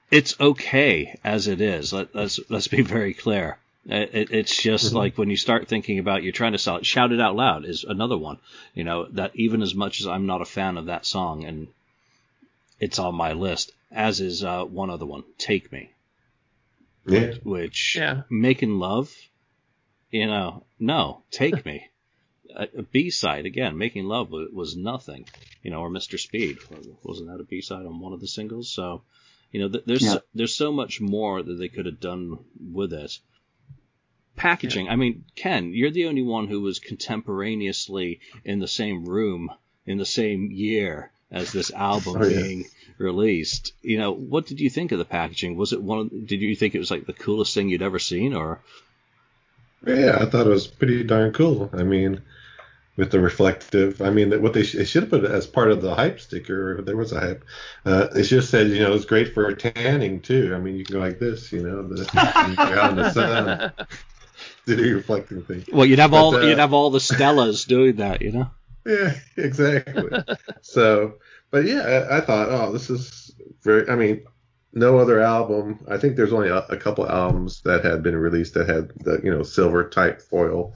[0.09, 1.91] it's okay as it is.
[1.91, 3.57] Let, let's let's be very clear.
[3.85, 4.95] It, it, it's just Mhm.
[4.95, 6.85] like when you start thinking about you're trying to sell it.
[6.85, 8.37] Shout it out loud is another one.
[8.73, 11.67] You know that even as much as I'm not a fan of that song and
[12.79, 15.89] it's on my list, as is uh, one other one, Take Me,
[17.05, 17.33] Yeah.
[17.43, 18.21] which Yeah.
[18.29, 19.11] making love.
[20.13, 21.87] You know, no, take me.
[22.55, 25.25] a, a B side again, "Making Love" was, was nothing,
[25.63, 26.19] you know, or "Mr.
[26.19, 26.59] Speed"
[27.03, 28.69] wasn't that a B side on one of the singles?
[28.69, 29.01] So,
[29.51, 30.13] you know, th- there's Yeah.
[30.13, 32.37] so, there's so much more that they could have done
[32.71, 33.17] with it.
[34.35, 34.87] Packaging.
[34.87, 39.51] I mean, Ken, you're the only one who was contemporaneously in the same room
[39.85, 42.39] in the same year as this album Oh, yeah.
[42.41, 42.65] being
[42.99, 43.73] released.
[43.81, 45.55] You know, what did you think of the packaging?
[45.55, 45.99] Was it one?
[45.99, 48.61] Of, did you think it was like the coolest thing you'd ever seen, or
[49.85, 51.69] Yeah, I thought it was pretty darn cool.
[51.73, 52.21] I mean,
[52.97, 55.71] with the reflective, I mean, what they, sh- they should have put it as part
[55.71, 56.79] of the hype sticker.
[56.79, 57.45] If there was a hype,
[57.85, 60.53] uh, should have said, you know, it's great for tanning too.
[60.55, 62.07] I mean, you can go like this, you know, the,
[62.59, 63.73] out in the sun,
[64.65, 65.65] do the reflecting thing.
[65.73, 68.51] well, you'd have But, all uh, you'd have all the Stellas doing that, you know?
[68.85, 70.11] Yeah, exactly.
[70.61, 71.15] so,
[71.51, 73.31] but yeah, I, I thought, oh, this is
[73.63, 73.87] very.
[73.89, 74.25] I mean,
[74.73, 75.83] no other album.
[75.89, 79.21] I think there's only a, a couple albums that had been released that had the
[79.23, 80.73] you know silver type foil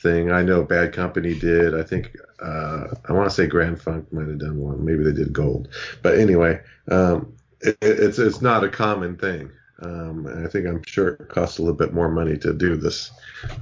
[0.00, 0.30] thing.
[0.30, 1.78] I know Bad Company did.
[1.78, 4.84] I think uh, I want to say Grand Funk might have done one.
[4.84, 5.68] Maybe they did gold.
[6.02, 6.60] But anyway,
[6.90, 9.50] um, it, it's it's not a common thing.
[9.82, 13.10] Um, I think I'm sure it costs a little bit more money to do this.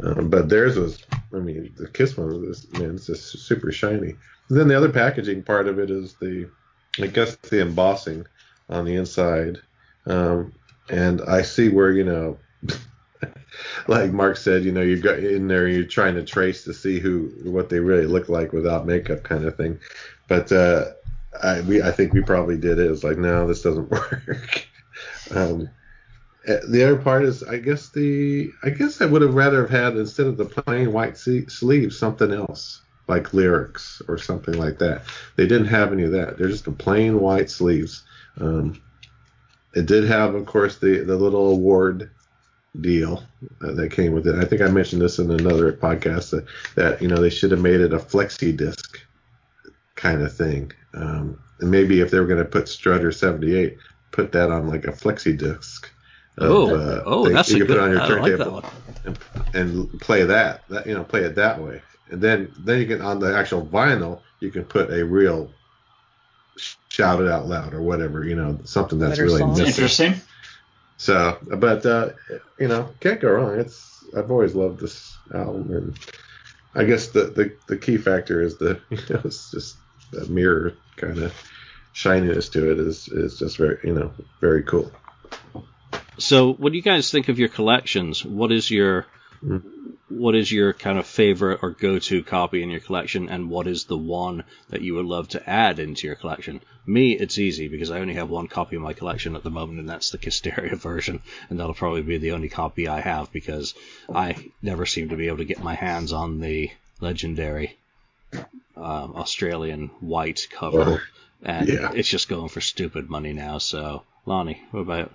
[0.02, 4.16] Um, but theirs was, I mean, the Kiss one was, man, it's just super shiny.
[4.48, 6.50] And then the other packaging part of it is the,
[7.00, 8.26] I guess the embossing
[8.68, 9.60] on the inside.
[10.08, 10.52] Um,
[10.90, 12.38] and I see where, you know,
[13.88, 16.98] like Mark said, you know, you've got in there, you're trying to trace to see
[16.98, 19.78] who, what they really look like without makeup kind of thing.
[20.28, 20.86] But, uh,
[21.42, 22.90] I, we, I think we probably did it.
[22.90, 24.66] It's like, no, this doesn't work.
[25.30, 25.68] um,
[26.48, 29.70] uh, the other part is, I guess the, I guess I would have rather have
[29.70, 35.02] had instead of the plain white sleeves, something else like lyrics or something like that.
[35.36, 36.38] They didn't have any of that.
[36.38, 38.04] They're just the plain white sleeves.
[38.40, 38.80] Um,
[39.74, 42.10] it did have, of course, the the little award
[42.80, 43.22] deal
[43.60, 44.36] that came with it.
[44.36, 47.60] I think I mentioned this in another podcast that, that you know they should have
[47.60, 49.00] made it a flexi disc
[49.94, 50.72] kind of thing.
[50.94, 53.78] Um, and maybe if they were going to put Strutter 78,
[54.12, 55.90] put that on like a flexi disc.
[56.38, 57.74] of, Oh, uh, oh, that that's you a could good.
[57.76, 58.64] put on your I like
[59.04, 59.18] and,
[59.54, 63.00] and play that, that you know play it that way and then then you can
[63.00, 65.50] on the actual vinyl you can put a real
[66.98, 69.50] shout it out loud or whatever you know something that's Better really song.
[69.50, 70.14] missing Interesting.
[70.96, 72.10] so but uh
[72.58, 75.98] you know can't go wrong it's i've always loved this album and
[76.74, 79.76] i guess the the, the key factor is the you know it's just
[80.10, 81.32] the mirror kind of
[81.92, 84.90] shininess to it is is just very you know very cool
[86.18, 88.24] So, what do you guys think of your collections?
[88.24, 89.06] What is your
[89.40, 89.62] Mm.
[90.08, 93.84] What is your kind of favorite or go-to copy in your collection, and what is
[93.84, 96.60] the one that you would love to add into your collection?
[96.86, 99.80] Me, it's easy because I only have one copy in my collection at the moment,
[99.80, 103.74] and that's the Kissteria version, and that'll probably be the only copy I have because
[104.12, 107.76] I never seem to be able to get my hands on the legendary
[108.76, 111.02] um, Australian white cover,
[111.42, 111.92] and yeah.
[111.94, 113.58] it's just going for stupid money now.
[113.58, 115.12] So, Lonnie, what about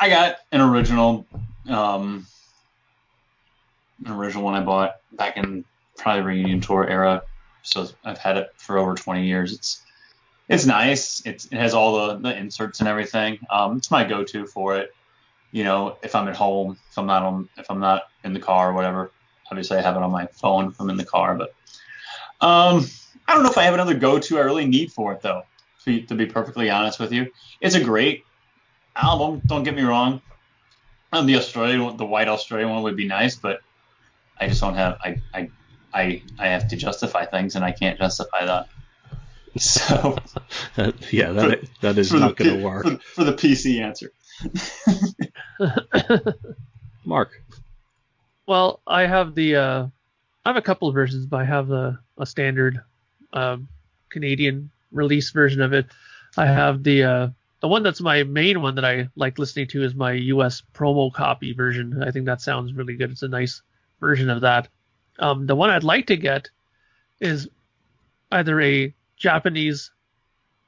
[0.00, 1.26] I got an original,
[1.68, 2.26] um,
[4.06, 5.64] original one I bought back in
[5.96, 7.22] probably reunion tour era.
[7.62, 9.52] So I've had it for over 20 years.
[9.52, 9.82] It's
[10.48, 11.22] it's nice.
[11.24, 13.38] It's, it has all the, the inserts and everything.
[13.48, 14.94] Um, it's my go-to for it.
[15.52, 18.40] You know, if I'm at home, if I'm not on, if I'm not in the
[18.40, 19.10] car or whatever.
[19.50, 21.34] Obviously, I have it on my phone if I'm in the car.
[21.34, 21.54] But
[22.40, 22.86] um,
[23.26, 25.44] I don't know if I have another go-to I really need for it though.
[25.84, 27.30] To be, to be perfectly honest with you,
[27.60, 28.24] it's a great
[28.96, 29.42] album.
[29.46, 30.20] Don't get me wrong.
[31.12, 33.60] Um, the Australian the white Australian one would be nice, but
[34.38, 34.98] I just don't have.
[35.02, 35.50] I I
[35.92, 38.68] I I have to justify things, and I can't justify that.
[39.56, 40.16] So
[41.12, 42.82] yeah, that that is not going to work.
[42.82, 44.10] For, for the PC answer.
[47.04, 47.40] Mark,
[48.46, 49.86] Well, I have the uh,
[50.44, 52.80] I have a couple of versions, but I have the a standard
[53.32, 53.68] um,
[54.08, 55.86] Canadian release version of it.
[56.36, 57.28] I have the uh,
[57.60, 61.12] the one that's my main one that I like listening to is my US promo
[61.12, 62.02] copy version.
[62.02, 63.10] I think that sounds really good.
[63.12, 63.62] It's a nice
[64.04, 64.68] version of that.
[65.18, 66.50] Um, the one I'd like to get
[67.20, 67.48] is
[68.30, 69.90] either a Japanese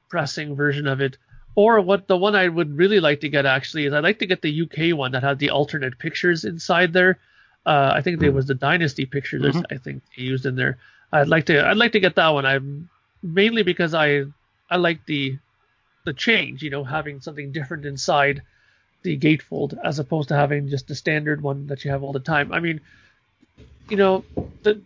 [0.09, 1.17] pressing version of it
[1.55, 4.31] or what the one I would really like to get actually is I'd like to
[4.31, 7.19] get the UK one that had the alternate pictures inside there.
[7.65, 10.77] Uh, I think there was the Dynasty picture that I think they used in there.
[11.11, 12.45] I'd like to I'd like to get that one.
[12.45, 12.89] I'm
[13.21, 14.25] mainly because I
[14.69, 15.37] I like the
[16.05, 18.41] the change, you know, having something different inside
[19.03, 22.29] the gatefold as opposed to having just the standard one that you have all the
[22.33, 22.51] time.
[22.53, 22.81] I mean,
[23.89, 24.23] you know,
[24.63, 24.81] the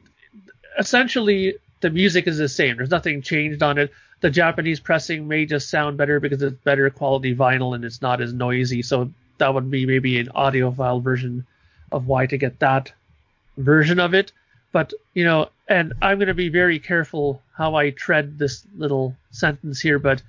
[0.77, 2.77] essentially the music is the same.
[2.77, 3.91] There's nothing changed on it.
[4.21, 8.21] The Japanese pressing may just sound better because it's better quality vinyl and it's not
[8.21, 8.83] as noisy.
[8.83, 11.45] So that would be maybe an audiophile version
[11.91, 12.93] of why to get that
[13.57, 14.31] version of it.
[14.71, 19.15] But you know, and I'm going to be very careful how I tread this little
[19.31, 19.99] sentence here.
[19.99, 20.21] But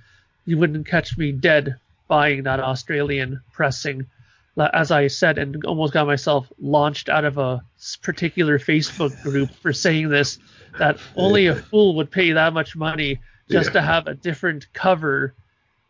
[0.46, 1.76] you wouldn't catch me dead
[2.08, 4.06] buying that Australian pressing.
[4.58, 7.64] As I said, and almost got myself launched out of a
[8.02, 10.38] particular Facebook group for saying this,
[10.78, 13.18] that only a fool would pay that much money
[13.50, 13.72] just yeah.
[13.74, 15.34] to have a different cover,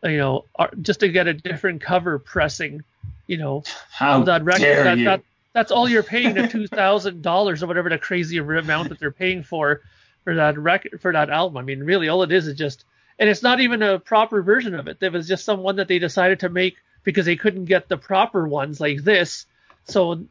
[0.01, 2.83] you know, uh, just to get a different cover pressing,
[3.27, 4.61] you know, How that record.
[4.61, 5.05] Dare that, you.
[5.05, 8.99] That, that's all you're paying the two thousand dollars or whatever the crazy amount that
[8.99, 9.81] they're paying for
[10.23, 11.57] for that record for that album.
[11.57, 12.85] I mean, really, all it is is just,
[13.19, 14.97] and it's not even a proper version of it.
[15.01, 18.47] It was just someone that they decided to make because they couldn't get the proper
[18.47, 19.45] ones like this.
[19.85, 20.23] So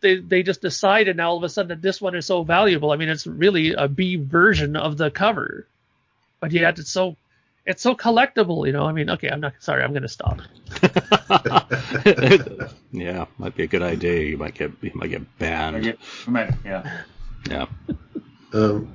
[0.00, 2.90] they they just decided now all of a sudden that this one is so valuable.
[2.90, 5.66] I mean, it's really a B version of the cover,
[6.40, 7.16] but yet it's so
[7.64, 8.66] it's so collectible.
[8.66, 10.40] You know, I mean, okay, I'm not sorry, I'm going to stop.
[12.92, 14.22] yeah, might be a good idea.
[14.22, 15.82] You might get you might get banned.
[15.82, 15.98] Get,
[16.64, 17.02] yeah.
[17.48, 17.66] Yeah.
[18.52, 18.94] Um,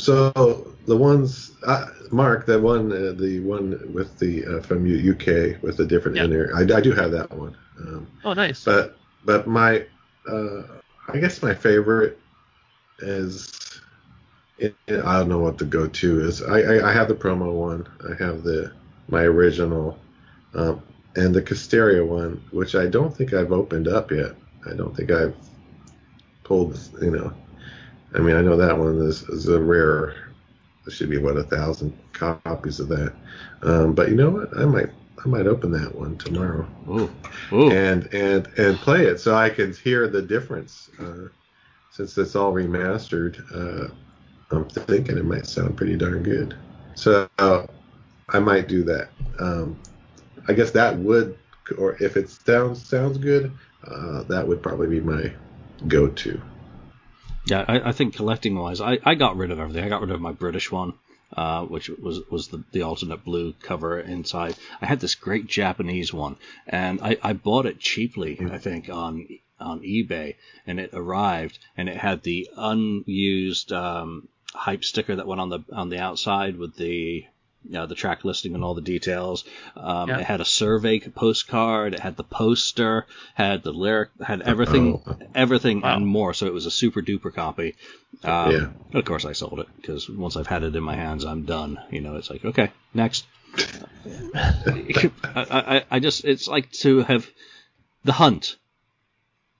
[0.00, 5.62] so the ones, uh, Mark, that one, uh, the one with the uh, from UK
[5.62, 6.24] with the different yeah.
[6.24, 7.56] inner, I, I, do have that one.
[7.78, 8.64] Um, oh, nice.
[8.64, 9.84] But but my,
[10.28, 10.62] uh,
[11.08, 12.18] I guess my favorite
[13.00, 13.80] is,
[14.58, 16.42] it, I don't know what the go-to is.
[16.42, 17.86] I, I, I have the promo one.
[18.04, 18.72] I have the
[19.08, 19.98] my original,
[20.54, 20.82] um,
[21.16, 24.32] and the Kissteria one, which I don't think I've opened up yet.
[24.70, 25.34] I don't think I've
[26.44, 27.32] pulled, you know.
[28.14, 30.14] I mean, I know that one is, is a rare.
[30.84, 33.12] There should be what a thousand copies of that.
[33.62, 34.56] Um, but you know what?
[34.56, 34.90] I might
[35.24, 36.66] I might open that one tomorrow.
[36.88, 37.10] Ooh.
[37.52, 37.70] Ooh.
[37.70, 40.90] And and and play it so I can hear the difference.
[40.98, 41.28] Uh,
[41.90, 43.92] since it's all remastered, uh,
[44.50, 46.56] I'm thinking it might sound pretty darn good.
[46.94, 47.66] So uh,
[48.30, 49.10] I might do that.
[49.38, 49.78] Um,
[50.48, 51.36] I guess that would,
[51.78, 53.52] or if it sounds sounds good,
[53.84, 55.32] uh, that would probably be my
[55.88, 56.40] go-to.
[57.50, 59.84] Yeah, I, I think collecting wise, I, I got rid of everything.
[59.84, 60.94] I got rid of my British one,
[61.36, 64.54] uh, which was was the, the alternate blue cover inside.
[64.80, 66.36] I had this great Japanese one,
[66.66, 69.26] and I, I bought it cheaply, I think, on
[69.58, 70.36] on eBay,
[70.66, 75.60] and it arrived, and it had the unused um, hype sticker that went on the
[75.72, 77.24] on the outside with the
[77.64, 79.44] you know, the track listing and all the details.
[79.76, 80.18] Um, yeah.
[80.18, 81.94] It had a survey postcard.
[81.94, 83.06] It had the poster.
[83.34, 84.10] Had the lyric.
[84.22, 85.18] Had everything, oh.
[85.34, 85.96] everything wow.
[85.96, 86.34] and more.
[86.34, 87.76] So it was a super duper copy.
[88.24, 88.98] Um, yeah.
[88.98, 91.78] Of course, I sold it because once I've had it in my hands, I'm done.
[91.90, 93.26] You know, it's like okay, next.
[94.34, 97.28] I, I, I just it's like to have
[98.04, 98.56] the hunt.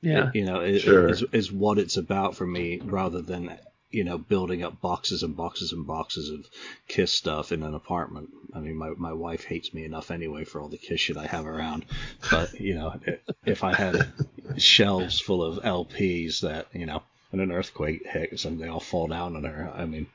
[0.03, 0.31] Yeah.
[0.33, 1.09] You know, sure.
[1.09, 3.59] is, is what it's about for me rather than
[3.91, 6.47] you know, building up boxes and boxes and boxes of
[6.87, 8.31] Kiss stuff in an apartment.
[8.55, 11.27] I mean, my my wife hates me enough anyway for all the Kiss shit I
[11.27, 11.85] have around.
[12.31, 13.01] But you know,
[13.45, 14.13] if I had
[14.57, 19.09] shelves full of LPs that you know, when an earthquake hits and they all fall
[19.09, 20.07] down on her, I mean,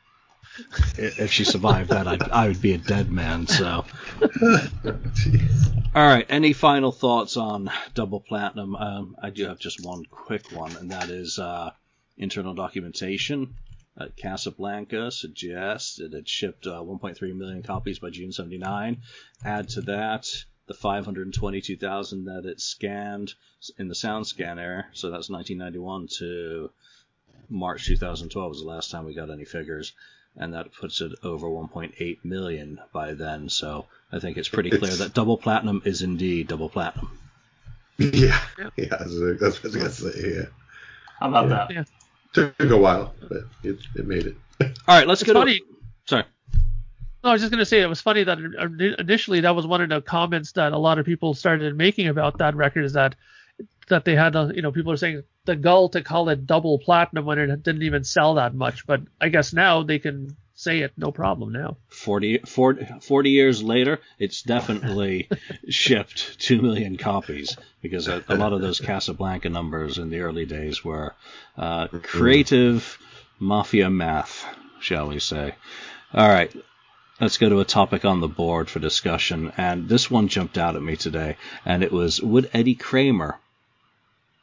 [0.98, 3.48] if she survived that, I'd, I would be a dead man.
[3.48, 3.84] So,
[5.94, 6.26] all right.
[6.30, 8.76] Any final thoughts on Double Platinum?
[8.76, 11.72] Um, I do have just one quick one, and that is uh,
[12.18, 13.56] internal documentation
[13.98, 19.02] uh, Casablanca suggests it had shipped uh, 1.3 million copies by June 79.
[19.44, 20.28] Add to that
[20.68, 23.34] the 522,000 that it scanned
[23.78, 26.72] in the sound scanner, so that's 1991 to
[27.50, 29.94] March 2012 was the last time we got any figures,
[30.36, 33.50] and that puts it over 1.8 million by then.
[33.50, 37.10] So I think it's pretty clear that double platinum is indeed double platinum.
[37.98, 38.38] Yeah,
[38.76, 40.36] yeah, that's what I was gonna say.
[40.36, 40.46] Yeah.
[41.18, 41.84] How about yeah.
[41.84, 41.88] that?
[42.36, 42.52] Yeah.
[42.60, 44.36] Took a while, but it, it made it.
[44.62, 45.60] All right, let's it's go funny.
[45.60, 45.65] to.
[46.08, 46.24] Sorry.
[47.24, 48.38] No, I was just going to say it was funny that
[49.00, 52.38] initially that was one of the comments that a lot of people started making about
[52.38, 53.15] that record is that
[53.88, 56.80] that they had, uh, you know, people are saying the gull to call it double
[56.80, 58.86] platinum when it didn't even sell that much.
[58.86, 61.78] But I guess now they can say it no problem now.
[61.89, 65.30] 40, 40, 40 years later, it's definitely
[65.70, 70.46] shipped 2 million copies because a, a, lot of those Casablanca numbers in the early
[70.46, 71.13] days were
[71.58, 72.98] uh, creative
[73.38, 74.46] mafia math,
[74.80, 75.56] shall we say.
[76.13, 76.56] All right.
[77.20, 79.52] Let's go to a topic on the board for discussion.
[79.58, 81.38] And this one jumped out at me today.
[81.65, 83.39] And it was Would Eddie Kramer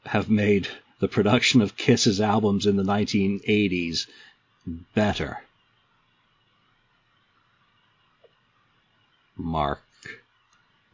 [0.06, 4.06] have made the production of Kiss's albums in the 1980s
[4.94, 5.40] better?
[9.42, 9.80] Mark.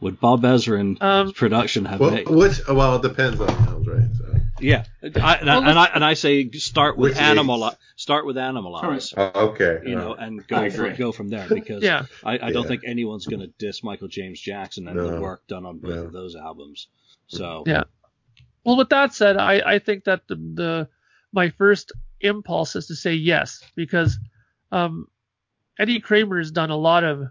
[0.01, 2.29] Would Bob Ezrin's um, production have well, made?
[2.29, 4.07] Which, well, it depends on albums, right?
[4.17, 4.39] So.
[4.61, 9.13] Yeah, I, and, well, and, I and I say start with animal, start with Animalize.
[9.15, 9.79] Oh, okay.
[9.85, 12.05] You know, and go for, go from there because yeah.
[12.23, 15.15] I, I don't think anyone's going to diss Michael James Jackson and no.
[15.15, 16.03] the work done on both no.
[16.03, 16.87] of those albums.
[17.27, 17.83] So yeah.
[18.65, 20.87] Well, with that said, I, I think that the, the
[21.31, 21.91] my first
[22.21, 24.17] impulse is to say yes because
[24.71, 25.07] um,
[25.77, 27.27] Eddie Kramer has done a lot of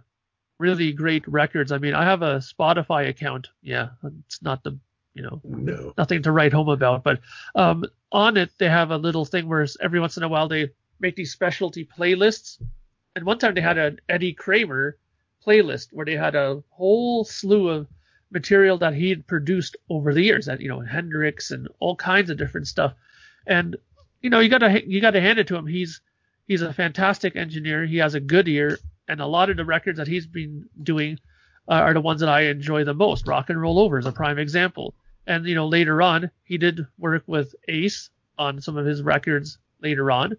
[0.59, 1.72] really great records.
[1.72, 3.48] I mean, I have a Spotify account.
[3.62, 3.90] Yeah,
[4.26, 4.78] it's not the
[5.14, 5.94] you know No.
[5.98, 7.20] nothing to write home about, but
[7.54, 10.70] um, on it they have a little thing where every once in a while they
[11.00, 12.61] make these specialty playlists.
[13.16, 14.96] And one time they had an Eddie Kramer
[15.44, 17.88] playlist where they had a whole slew of
[18.30, 22.30] material that he had produced over the years, that you know Hendrix and all kinds
[22.30, 22.94] of different stuff.
[23.46, 23.76] And
[24.22, 25.66] you know you gotta you gotta hand it to him.
[25.66, 26.00] He's
[26.46, 27.84] he's a fantastic engineer.
[27.86, 28.78] He has a good ear,
[29.09, 31.18] and a lot of the records that he's been doing
[31.68, 33.26] uh, are the ones that I enjoy the most.
[33.26, 34.94] Rock and Roll Over is a prime example.
[35.26, 39.59] And you know later on he did work with Ace on some of his records
[39.82, 40.36] later on,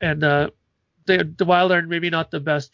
[0.00, 0.50] and uh,
[1.06, 2.72] the, the while they're maybe not the best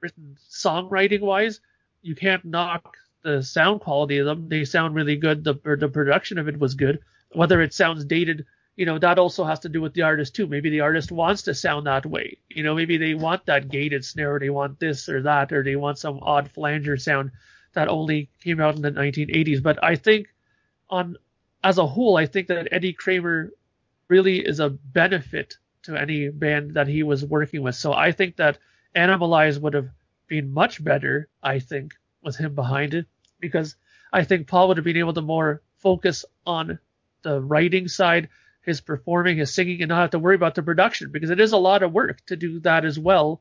[0.00, 1.60] written songwriting wise,
[2.02, 4.48] you can't knock the sound quality of them.
[4.48, 5.42] They sound really good.
[5.42, 7.00] The the production of it was good.
[7.32, 8.46] Whether it sounds dated,
[8.80, 10.46] you know, that also has to do with the artist too.
[10.46, 12.38] Maybe the artist wants to sound that way.
[12.48, 15.62] You know, maybe they want that gated snare, or they want this or that, or
[15.62, 17.32] they want some odd flanger sound
[17.74, 19.62] that only came out in the 1980s.
[19.62, 20.28] But I think
[20.88, 21.18] on
[21.62, 23.50] as a whole, I think that Eddie Kramer
[24.08, 27.74] really is a benefit to any band that he was working with.
[27.74, 28.56] So I think that
[28.96, 29.90] Animalize would have
[30.26, 33.04] been much better, I think, with him behind it,
[33.40, 33.76] because
[34.10, 36.78] I think Paul would have been able to more focus on
[37.20, 38.30] the writing side,
[38.62, 41.52] his performing, his singing, and not have to worry about the production, because it is
[41.52, 43.40] a lot of work to do that as well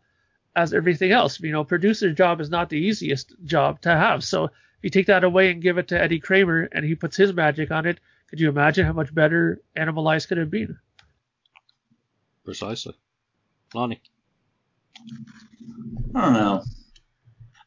[0.55, 1.39] as everything else.
[1.39, 4.24] You know, producer's job is not the easiest job to have.
[4.24, 4.51] So if
[4.84, 7.72] you take that away and give it to Eddie Kramer and he puts his magic
[7.72, 7.99] on it,
[8.30, 10.78] could you imagine how much better Animal Animalize could have been?
[12.45, 12.95] Precisely.
[13.74, 14.01] Lonnie.
[16.15, 16.63] I don't know.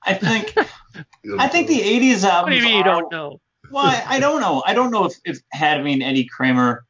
[0.05, 0.55] I think
[1.39, 2.43] I think the '80s albums.
[2.43, 3.41] What do you mean you don't know?
[3.71, 4.63] Well, I, I don't know.
[4.67, 6.85] I don't know if, if having Eddie Kramer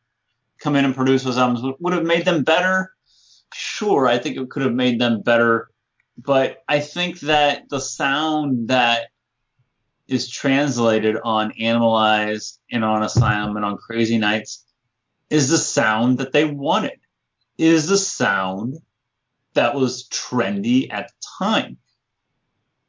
[0.62, 2.92] come in and produce those albums would, would have made them better.
[3.52, 5.68] Sure, I think it could have made them better,
[6.16, 9.08] but I think that the sound that
[10.08, 14.64] is translated on Animalize and on Asylum and on Crazy Nights
[15.30, 16.98] is the sound that they wanted.
[17.58, 18.78] Is the sound
[19.54, 21.78] that was trendy at the time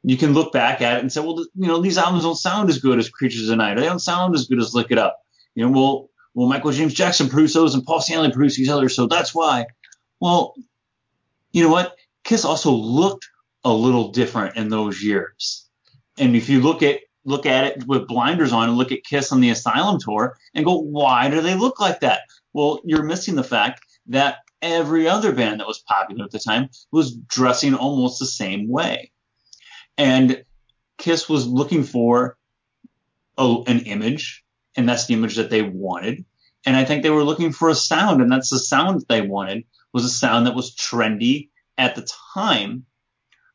[0.04, 2.68] you can look back at it and say, well, you know, these albums don't sound
[2.68, 3.76] as good as Creatures of the Night.
[3.76, 5.18] They don't sound as good as Lick It Up.
[5.54, 8.94] You know, well, well, Michael James Jackson produced those and Paul Stanley produced these others,
[8.94, 9.66] so that's why.
[10.20, 10.54] Well,
[11.52, 11.96] you know what?
[12.24, 13.28] Kiss also looked
[13.64, 15.68] a little different in those years.
[16.18, 19.32] And if you look at look at it with blinders on and look at Kiss
[19.32, 22.20] on the Asylum tour and go, why do they look like that?
[22.52, 26.68] Well, you're missing the fact that every other band that was popular at the time
[26.92, 29.10] was dressing almost the same way
[29.98, 30.44] and
[30.98, 32.36] Kiss was looking for
[33.38, 34.43] a, an image,
[34.76, 36.24] and that's the image that they wanted.
[36.66, 39.64] And I think they were looking for a sound, and that's the sound they wanted
[39.92, 42.84] was a sound that was trendy at the time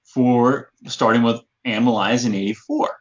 [0.04, 2.98] for starting with Animalize in '84.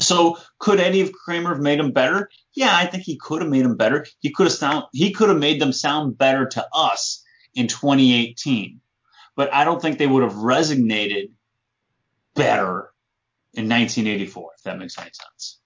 [0.00, 2.28] So could Eddie Kramer have made them better?
[2.52, 4.06] Yeah, I think he could have made them better.
[4.18, 7.22] He could have sound he could have made them sound better to us
[7.54, 8.80] in 2018.
[9.36, 11.30] But I don't think they would have resonated
[12.34, 12.92] better
[13.54, 15.60] in 1984, if that makes any sense.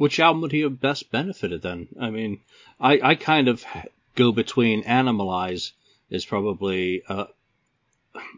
[0.00, 1.88] Which album would he have best benefited then?
[2.00, 2.40] I mean,
[2.80, 3.66] I, I kind of
[4.14, 5.72] go between Animalize
[6.08, 7.26] is probably a,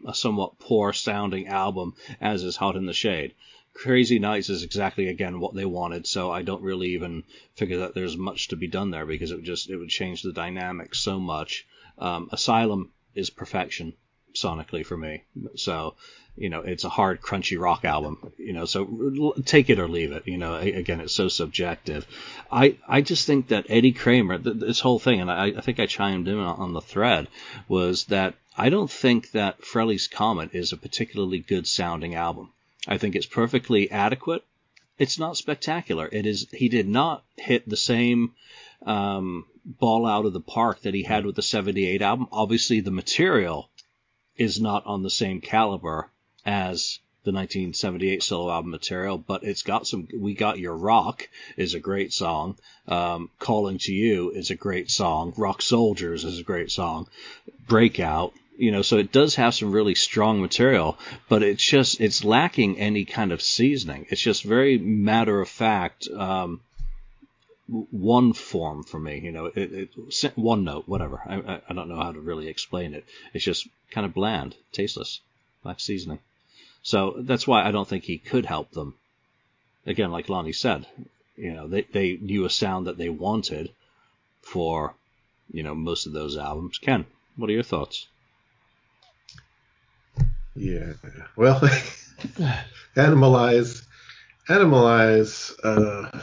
[0.05, 3.33] a somewhat poor sounding album, as is Hot in the Shade.
[3.73, 7.23] Crazy Nights is exactly again what they wanted, so I don't really even
[7.55, 10.21] figure that there's much to be done there because it would just it would change
[10.21, 11.65] the dynamic so much.
[11.97, 13.93] Um, Asylum is perfection
[14.33, 15.23] sonically for me,
[15.55, 15.95] so
[16.35, 20.11] you know it's a hard crunchy rock album you know so take it or leave
[20.11, 22.07] it you know again it's so subjective.
[22.51, 25.79] I i just think that eddie kramer th- this whole thing and I, I think
[25.79, 27.27] i chimed in on, the thread
[27.67, 32.51] was that i don't think that Frehley's comet is a particularly good sounding album.
[32.87, 34.43] I think it's perfectly adequate.
[34.97, 36.09] It's not spectacular.
[36.11, 38.33] It is he did not hit the same
[38.85, 42.27] um, ball out of the park that he had with the 78 album.
[42.31, 43.69] Obviously the material
[44.37, 46.09] is not on the same caliber
[46.45, 50.07] as the 1978 solo album material, but it's got some.
[50.17, 52.57] We Got Your Rock is a great song.
[52.87, 55.33] Um, Calling to You is a great song.
[55.37, 57.07] Rock Soldiers is a great song.
[57.65, 60.97] Breakout, you know, so it does have some really strong material,
[61.29, 64.05] but it's just it's lacking any kind of seasoning.
[64.09, 66.09] It's just very matter of fact.
[66.09, 66.59] Um,
[67.67, 71.21] one form for me, you know, it, it one note, whatever.
[71.25, 73.05] I, I, don't know how to really explain it.
[73.33, 75.21] It's just kind of bland, tasteless,
[75.63, 76.19] lack seasoning.
[76.81, 78.95] So that's why I don't think he could help them.
[79.85, 80.85] Again, like Lonnie said,
[81.37, 83.71] you know, they, they knew a sound that they wanted
[84.41, 84.93] for,
[85.51, 86.77] you know, most of those albums.
[86.77, 87.05] Ken,
[87.37, 88.07] What are your thoughts?
[90.55, 90.93] Yeah.
[91.35, 91.59] Well,
[92.95, 93.83] Animalize,
[94.49, 95.53] Animalize.
[95.63, 96.21] Uh,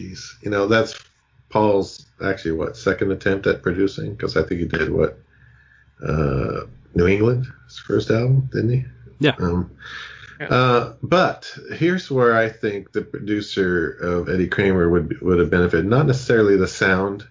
[0.00, 0.94] geez, you know that's
[1.50, 5.18] Paul's actually what second attempt at producing because I think he did what
[6.06, 6.62] uh,
[6.94, 8.84] New England his first album, didn't he?
[9.18, 9.34] Yeah.
[9.38, 9.70] Um,
[10.40, 15.86] uh, but here's where I think the producer of Eddie Kramer would would have benefited.
[15.86, 17.26] Not necessarily the sound.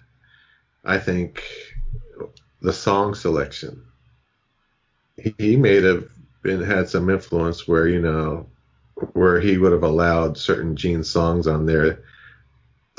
[0.84, 1.42] I think
[2.62, 3.84] the song selection.
[5.16, 6.08] He, he may have
[6.42, 8.46] been had some influence where you know
[9.12, 12.04] where he would have allowed certain Gene songs on there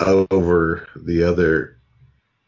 [0.01, 1.77] over the other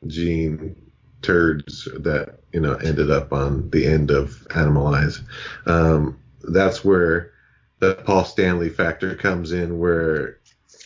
[0.07, 0.75] Gene
[1.21, 5.21] turds that you know ended up on the end of Animalize.
[5.65, 7.31] Um, that's where
[7.79, 10.39] the Paul Stanley factor comes in, where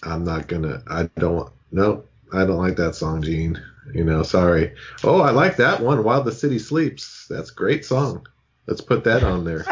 [0.04, 2.04] I'm not gonna, I don't, no,
[2.34, 3.62] I don't like that song, Gene.
[3.94, 4.74] You know, sorry.
[5.04, 7.28] Oh, I like that one, While the City Sleeps.
[7.30, 8.28] That's a great song.
[8.66, 9.66] Let's put that on there.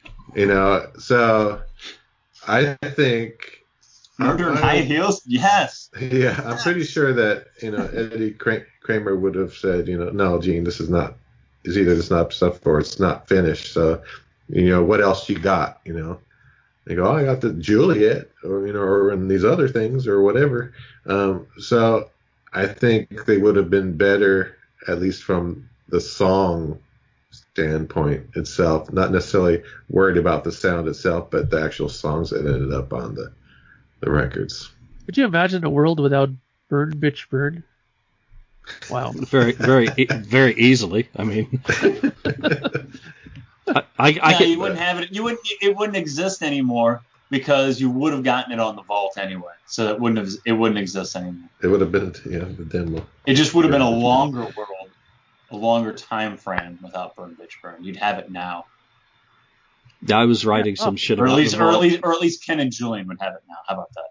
[0.34, 1.62] you know, so
[2.46, 3.64] I think
[4.18, 5.22] Murder in High Heels?
[5.26, 5.90] Yes.
[6.00, 10.40] Yeah, I'm pretty sure that you know Eddie Kramer would have said, you know, no,
[10.40, 11.14] Gene, this is not,
[11.64, 13.72] is either this not stuff or it's not finished.
[13.72, 14.02] So,
[14.48, 15.80] you know, what else you got?
[15.84, 16.20] You know,
[16.84, 20.08] they go, oh, I got the Juliet, or you know, or and these other things
[20.08, 20.72] or whatever.
[21.06, 22.10] Um, so
[22.52, 24.56] I think they would have been better,
[24.88, 26.78] at least from the song
[27.30, 32.72] standpoint itself, not necessarily worried about the sound itself, but the actual songs that ended
[32.72, 33.32] up on the
[34.00, 34.70] the records.
[35.06, 36.30] Could you imagine a world without
[36.68, 37.62] Burn Bitch Burn?
[38.90, 39.12] Wow.
[39.14, 41.08] very, very, very easily.
[41.16, 41.62] I mean,
[43.66, 45.12] I, I, I yeah, you wouldn't have it.
[45.12, 45.40] You wouldn't.
[45.60, 49.52] It wouldn't exist anymore because you would have gotten it on the vault anyway.
[49.66, 50.34] So it wouldn't have.
[50.44, 51.48] It wouldn't exist anymore.
[51.62, 53.06] It would have been, yeah, the demo.
[53.26, 54.90] It just would have been a longer world,
[55.50, 57.82] a longer time frame without Burn Bitch Burn.
[57.82, 58.66] You'd have it now.
[60.12, 60.84] I was writing yeah.
[60.84, 60.96] some oh.
[60.96, 63.20] shit or about at least, or at least, or at least Ken and Julian would
[63.20, 63.56] have it now.
[63.66, 64.04] How about that?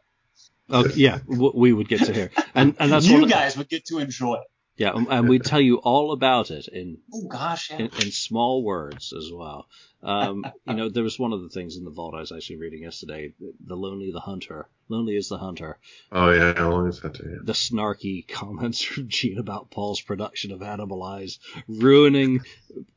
[0.70, 4.00] Oh yeah, we would get to hear, and and that's you guys would get to
[4.00, 4.48] enjoy it.
[4.78, 7.78] Yeah, and we tell you all about it in oh gosh, yeah.
[7.78, 9.68] in, in, small words as well.
[10.04, 12.58] Um, you know, there was one of the things in the vault I was actually
[12.58, 13.34] reading yesterday.
[13.66, 15.80] The lonely, the hunter, lonely is the hunter.
[16.12, 17.28] Oh yeah, lonely is the hunter.
[17.28, 17.38] Yeah.
[17.42, 22.42] The snarky comments from Gene about Paul's production of Animalize ruining.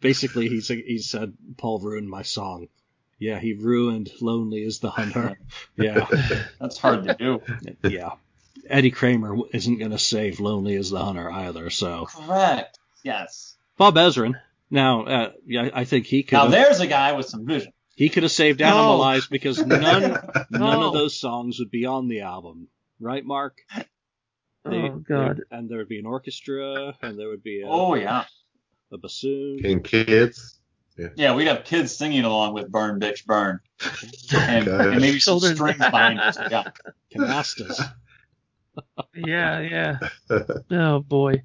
[0.00, 2.68] Basically, he said he said Paul ruined my song.
[3.20, 5.38] Yeah, he ruined Lonely as the Hunter.
[5.76, 6.06] Yeah.
[6.58, 7.42] That's hard to do.
[7.88, 8.14] Yeah.
[8.68, 12.06] Eddie Kramer isn't going to save Lonely as the Hunter either, so.
[12.06, 12.78] Correct.
[13.02, 13.56] Yes.
[13.76, 14.34] Bob Ezrin.
[14.70, 16.36] Now, uh, yeah, I think he could.
[16.36, 17.72] Now there's a guy with some vision.
[17.96, 19.26] He could have saved Animalize no.
[19.30, 20.16] because none
[20.50, 22.68] none of those songs would be on the album,
[23.00, 23.58] right, Mark?
[24.64, 25.42] They, oh God!
[25.50, 28.24] and there would be an orchestra, and there would be a, oh yeah,
[28.92, 30.59] a bassoon and kids.
[31.00, 31.08] Yeah.
[31.16, 33.60] yeah, we'd have kids singing along with "Burn, Bitch, Burn,"
[34.34, 36.36] and, and maybe some strings behind us.
[36.50, 36.70] Yeah,
[37.14, 37.80] canastas.
[39.14, 39.98] yeah, yeah.
[40.70, 41.42] Oh boy.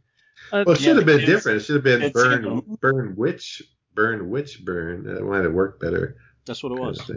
[0.51, 1.61] Uh, well, it should yeah, have been kids, different.
[1.61, 6.17] It should have been "Burn, Burn, Witch, Burn, Witch, Burn." That might have worked better.
[6.45, 7.09] That's what it was.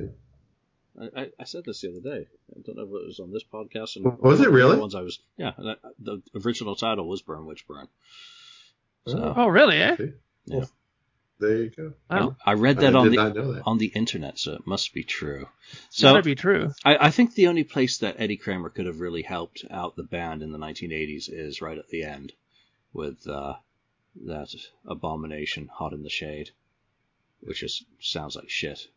[1.17, 2.27] I, I, said this the other day.
[2.51, 3.97] I don't know if it was on this podcast.
[3.97, 4.77] And was it really?
[4.77, 5.53] The Ones I was, yeah.
[6.01, 7.89] The original title was "Burn, Witch, Burn."
[9.07, 9.81] So, oh, really?
[9.81, 9.97] Eh?
[10.47, 10.65] Yeah.
[11.41, 11.93] There you go.
[12.11, 15.47] I, I read that I on the on the internet, so it must be true.
[15.91, 16.73] So gotta be true.
[16.85, 20.03] I, I think the only place that Eddie Kramer could have really helped out the
[20.03, 22.33] band in the 1980s is right at the end,
[22.93, 23.55] with uh,
[24.27, 24.53] that
[24.85, 26.51] abomination, "Hot in the Shade,"
[27.41, 28.89] which just sounds like shit.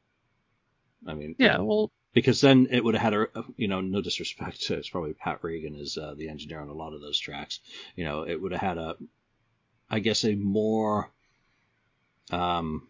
[1.05, 4.61] I mean, yeah, well, because then it would have had a, you know, no disrespect
[4.63, 7.59] to it's probably Pat Regan is uh, the engineer on a lot of those tracks.
[7.95, 8.95] You know, it would have had a,
[9.89, 11.11] I guess, a more
[12.31, 12.87] um,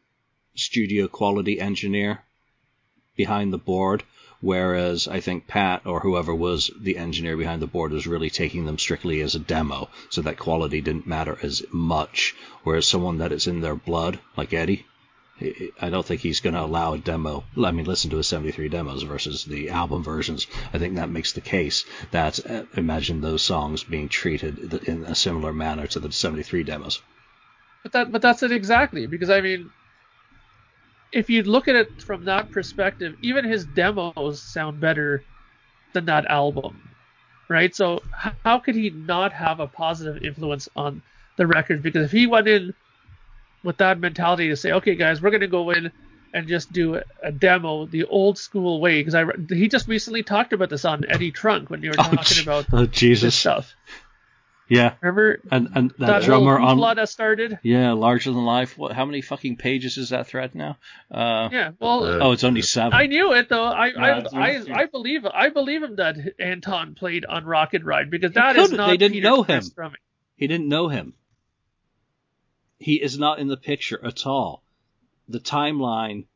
[0.55, 2.21] studio quality engineer
[3.15, 4.03] behind the board,
[4.39, 8.65] whereas I think Pat or whoever was the engineer behind the board was really taking
[8.65, 12.35] them strictly as a demo, so that quality didn't matter as much.
[12.63, 14.85] Whereas someone that is in their blood, like Eddie,
[15.79, 17.43] I don't think he's going to allow a demo.
[17.57, 20.45] I mean, listen to his 73 demos versus the album versions.
[20.71, 25.15] I think that makes the case that uh, imagine those songs being treated in a
[25.15, 27.01] similar manner to the 73 demos.
[27.83, 29.71] But that but that's it exactly because I mean
[31.11, 35.23] if you look at it from that perspective, even his demos sound better
[35.93, 36.89] than that album.
[37.49, 37.75] Right?
[37.75, 41.01] So how could he not have a positive influence on
[41.35, 42.73] the record because if he went in
[43.63, 45.91] with that mentality to say, "Okay guys, we're going to go in
[46.33, 50.53] and just do a demo the old school way because I he just recently talked
[50.53, 53.73] about this on Eddie Trunk when you were oh, talking about oh, Jesus stuff.
[54.73, 57.59] Yeah, Remember and and that, that drummer whole on hoopla that started?
[57.61, 58.77] yeah, larger than life.
[58.77, 58.93] What?
[58.93, 60.77] How many fucking pages is that thread now?
[61.11, 61.71] Uh, Yeah.
[61.77, 62.93] Well, Uh, oh, it's only seven.
[62.93, 63.65] I knew it though.
[63.65, 68.09] I Yeah, I, I I believe I believe him that Anton played on Rocket Ride
[68.09, 68.77] because that is couldn't.
[68.77, 69.61] not They didn't Peter know him.
[69.75, 69.97] drumming.
[70.37, 71.15] He didn't know him.
[72.79, 74.63] He is not in the picture at all.
[75.27, 76.27] The timeline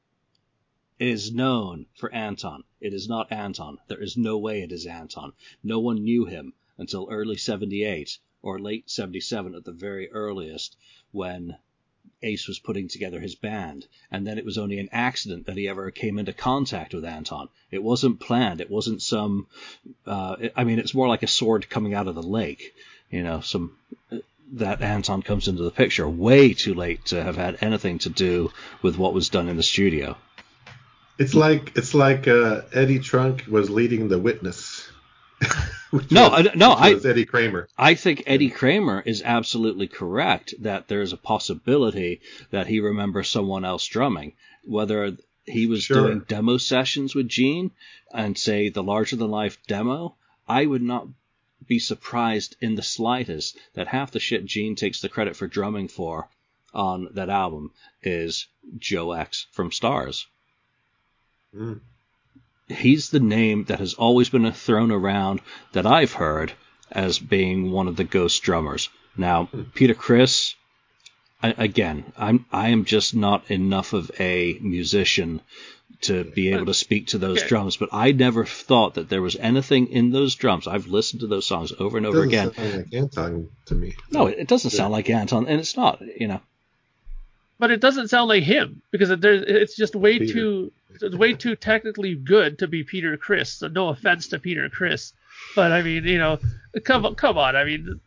[1.00, 2.64] is known for Anton.
[2.82, 3.78] It is not Anton.
[3.88, 5.32] There is no way it is Anton.
[5.64, 10.78] No one knew him until early 78 or late 77 at the very earliest
[11.12, 11.58] when
[12.22, 13.88] Ace was putting together his band.
[14.12, 17.50] And then it was only an accident that he ever came into contact with Anton.
[17.72, 18.62] It wasn't planned.
[18.62, 19.48] It wasn't some,
[20.06, 22.76] uh, I mean, it's more like a sword coming out of the lake.
[23.10, 23.78] You know, some,
[24.54, 28.52] that Anton comes into the picture way too late to have had anything to do
[28.84, 30.16] with what was done in the studio.
[31.18, 34.88] It's like it's like uh, Eddie Trunk was leading the witness.
[36.12, 37.68] No, was- I- no, I- Eddie Kramer.
[37.78, 42.22] I think Eddie Kramer is absolutely correct that there is a possibility
[42.52, 44.34] that he remembers someone else drumming,
[44.64, 46.08] whether he was Sure.
[46.08, 47.72] doing demo sessions with Gene
[48.14, 50.16] and say the larger than life demo.
[50.48, 51.08] I would not
[51.68, 55.88] be surprised in the slightest that half the shit Gene takes the credit for drumming
[55.88, 56.30] for
[56.74, 57.72] on that album
[58.04, 60.26] is Joe X from Starz.
[61.56, 61.80] Mm.
[62.68, 65.42] He's the name that has always been thrown around
[65.74, 66.54] that I've heard
[66.92, 68.90] as being one of the ghost drummers.
[69.18, 70.56] Now, Peter Criss,
[71.44, 75.42] I, again, I'm I am just not enough of a musician
[76.02, 77.48] to be able to speak to those Okay.
[77.48, 80.68] drums, but I never thought that there was anything in those drums.
[80.68, 82.54] I've listened to those songs over and over Doesn't again.
[82.54, 83.96] sound like Anton to me.
[84.12, 86.02] No, it doesn't sound like Anton, and it's not.
[86.20, 86.42] You know,
[87.58, 90.34] But it doesn't sound like him because it's just way Peter.
[90.34, 93.52] too it's way too technically good to be Peter Criss.
[93.54, 95.14] So no offense to Peter Criss,
[95.56, 96.40] but I mean you know
[96.84, 97.56] come on- come on.
[97.56, 98.02] I mean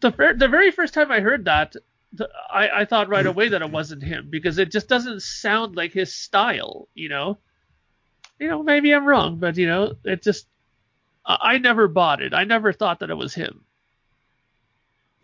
[0.00, 1.76] the the very first time I heard that.
[2.50, 5.92] I, I thought right away that it wasn't him because it just doesn't sound like
[5.92, 7.38] his style, you know.
[8.38, 10.46] You know, maybe I'm wrong, but you know, it just
[11.26, 12.32] I, I never bought it.
[12.32, 13.64] I never thought that it was him.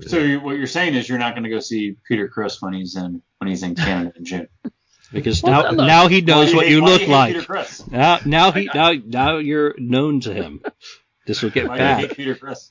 [0.06, 2.72] So you, what you're saying is you're not going to go see Peter Criss when
[2.72, 4.48] he's in when he's in Canada in June.
[5.12, 5.86] because Well, now look.
[5.86, 7.90] now he knows Why what hate- you look hate like.
[7.90, 10.62] Now now he now now you're known to him.
[11.26, 11.98] This will get Why do you bad.
[12.00, 12.70] hate Peter Criss?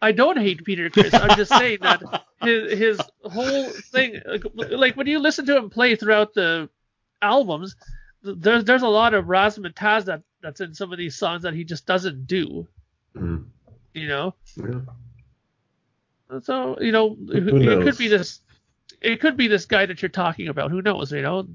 [0.00, 1.12] I don't hate Peter Criss.
[1.14, 2.02] I'm just saying that
[2.42, 6.68] his his whole thing, like, like when you listen to him play throughout the
[7.20, 7.74] albums,
[8.22, 11.64] there's there's a lot of razzmatazz that that's in some of these songs that he
[11.64, 12.68] just doesn't do.
[13.16, 13.46] Mm.
[13.94, 14.80] You know, Yeah.
[16.42, 17.84] So you know it, Who it knows?
[17.84, 18.40] could be this,
[19.00, 20.70] it could be this guy that you're talking about.
[20.70, 21.12] Who knows?
[21.12, 21.48] You know,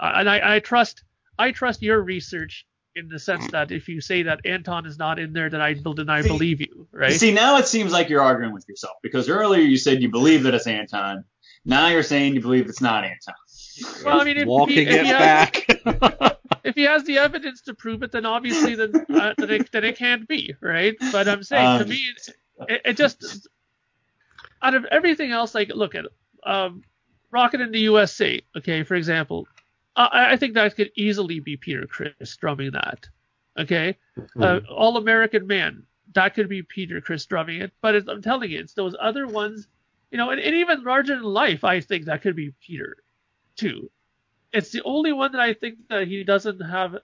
[0.00, 1.02] and I I trust
[1.38, 5.18] I trust your research in the sense that if you say that Anton is not
[5.18, 7.12] in there, then I then I See- believe you, right?
[7.12, 10.42] See, now it seems like you're arguing with yourself because earlier you said you believe
[10.44, 11.24] that it's Anton.
[11.64, 13.34] Now you're saying you believe it's not Anton.
[14.04, 16.36] well, I mean, if Walking he, if it he has- back.
[16.64, 19.84] if he has the evidence to prove it, then obviously then uh, then, it, then
[19.84, 20.96] it can't be right.
[21.12, 22.34] But I'm saying to Um, me, it,
[22.68, 23.48] it, it just
[24.62, 26.06] out of everything else, like look at
[26.44, 26.82] um,
[27.30, 29.46] Rockin' in the USA, okay, for example,
[29.96, 33.06] I, I think that could easily be Peter Criss drumming that,
[33.58, 33.96] okay.
[34.40, 35.84] Uh, All American Man,
[36.14, 37.72] that could be Peter Criss drumming it.
[37.80, 39.68] But I'm telling you, it's those other ones,
[40.10, 42.96] you know, and, and even larger than life, I think that could be Peter
[43.56, 43.90] too.
[44.52, 46.96] It's the only one that I think that he doesn't have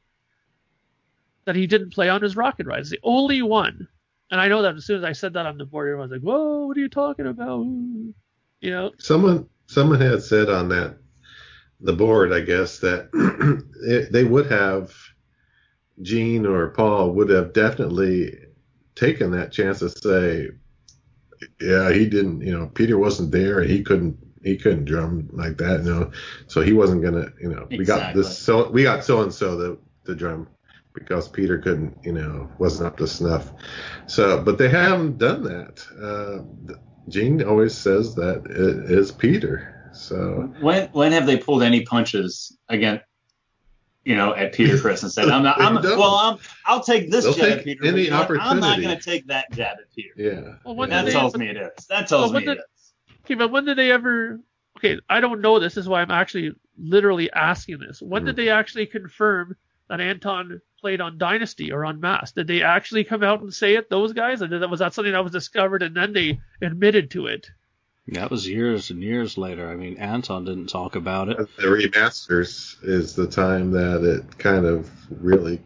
[1.45, 2.81] that he didn't play on his Rocket Ride.
[2.81, 3.87] It's the only one.
[4.35, 6.21] And I know that as soon as I said that on the board, everyone's like,
[6.21, 10.97] "Whoa, what are you talking about?" You know, Someone someone had said on that
[11.81, 13.11] the board, I guess, that
[13.87, 14.93] it, they would have
[16.03, 18.37] Gene or Paul would have definitely
[18.97, 20.51] taken that chance to say,
[21.61, 23.61] yeah, he didn't, you know, Peter wasn't there.
[23.61, 26.11] And he couldn't he couldn't drum like that, you know,
[26.49, 29.57] so he wasn't gonna, you know, we got this so we got so and so
[29.57, 30.49] the the drum
[30.95, 33.53] because Peter couldn't, you know, wasn't up to snuff.
[34.07, 35.85] So, but they haven't done that.
[36.01, 36.79] Uh,
[37.09, 39.91] Gene always says that it is Peter.
[39.93, 43.01] So When when have they pulled any punches again?
[44.05, 45.61] You know, at Peter Criss and said, "I'm not.
[45.61, 45.99] I'm don't.
[45.99, 46.15] well.
[46.17, 46.39] I'm.
[46.67, 47.87] I'll take this They'll jab take at Peter.
[47.87, 50.11] any but I'm not going to take that jab at Peter.
[50.17, 50.91] yeah, Well, when.
[50.91, 51.87] That did they- tells me it is.
[51.87, 52.93] That tells Well, me when did- is.
[53.25, 54.41] okay, but when did they ever?
[54.79, 55.59] Okay, I don't know.
[55.59, 58.03] This is why I'm actually literally asking this.
[58.03, 58.43] When did Hmm.
[58.43, 59.57] they actually confirm
[59.89, 62.33] that Anton played on Dynasty or on Mass?
[62.33, 63.89] Did they actually come out and say it?
[63.89, 67.11] Those guys, or did that was that something that was discovered and then they admitted
[67.13, 67.47] to it?
[68.09, 69.67] that was years and years later.
[69.71, 71.39] I mean, Anton didn't talk about it.
[71.57, 75.63] The remasters is the time that it kind of really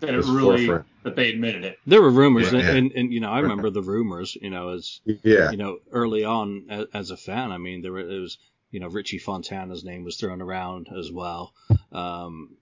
[0.00, 0.86] That it really forefront.
[1.04, 1.78] that they admitted it.
[1.86, 2.58] There were rumors, Yeah.
[2.58, 4.36] and, and, and you know, I remember the rumors.
[4.38, 5.50] You know, as Yeah.
[5.50, 8.36] you know, early on as, as a fan, I mean, there were, it was,
[8.70, 11.54] you know, Richie Fontana's name was thrown around as well,
[11.90, 12.55] um, a-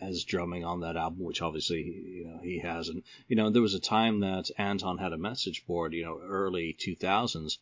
[0.00, 2.88] as drumming on that album, which obviously, you know, he has.
[2.88, 6.20] And, you know, there was a time that Anton had a message board, you know,
[6.22, 7.58] early 2000s,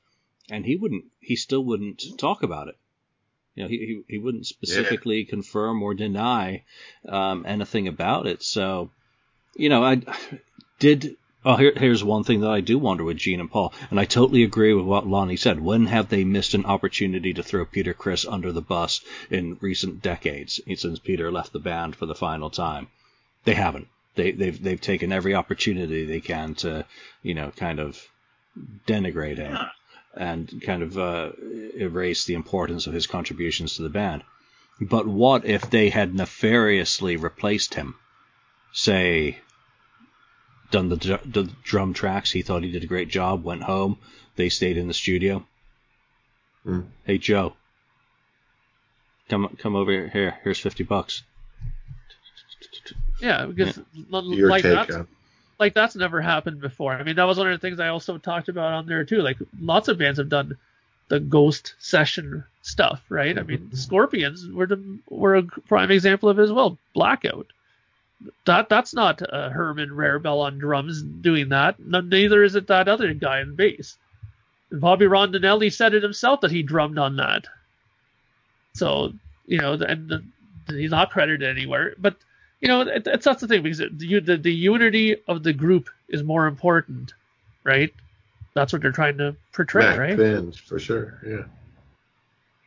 [0.50, 2.76] and he wouldn't, he still wouldn't talk about it.
[3.54, 6.64] You know, he, he, he wouldn't specifically confirm or deny,
[7.08, 8.42] um, anything about it.
[8.42, 8.90] So,
[9.56, 10.02] you know, I
[10.78, 14.00] did well, here, here's one thing that I do wonder with Gene and Paul, and
[14.00, 15.60] I totally agree with what Lonnie said.
[15.60, 20.02] When have they missed an opportunity to throw Peter Criss under the bus in recent
[20.02, 22.88] decades since Peter left the band for the final time?
[23.44, 23.88] They haven't.
[24.14, 26.86] They, they've they've taken every opportunity they can to,
[27.22, 28.00] you know, kind of
[28.86, 29.58] denigrate him
[30.14, 31.32] and kind of uh,
[31.76, 34.22] erase the importance of his contributions to the band.
[34.80, 37.96] But what if they had nefariously replaced him?
[38.72, 39.40] Say,
[40.70, 42.30] done the, the drum tracks.
[42.30, 43.44] He thought he did a great job.
[43.44, 43.98] Went home.
[44.36, 45.44] They stayed in the studio.
[46.64, 46.80] Hmm.
[47.04, 47.54] Hey Joe,
[49.28, 50.38] come come over here.
[50.42, 51.22] Here's fifty bucks.
[53.20, 53.78] Yeah, because
[54.12, 55.08] l- Your like take that's on.
[55.58, 56.92] like that's never happened before.
[56.94, 59.20] I mean, that was one of the things I also talked about on there too.
[59.22, 60.56] Like lots of bands have done
[61.08, 63.38] the ghost session stuff, right?
[63.38, 66.78] I mean, Scorpions were the, were a prime example of it as well.
[66.94, 67.46] Blackout.
[68.46, 71.78] That that's not uh, Herman Rarebell on drums doing that.
[71.78, 73.96] No, neither is it that other guy on bass.
[74.70, 77.46] And Bobby Rondinelli said it himself that he drummed on that.
[78.74, 79.12] So
[79.46, 80.24] you know, and the,
[80.68, 81.94] he's not credited anywhere.
[81.98, 82.16] But
[82.60, 85.52] you know, it, it's that's the thing because it, the, the the unity of the
[85.52, 87.12] group is more important,
[87.62, 87.92] right?
[88.54, 90.16] That's what they're trying to portray, Mac right?
[90.16, 91.20] Finch, for sure.
[91.26, 91.42] Yeah.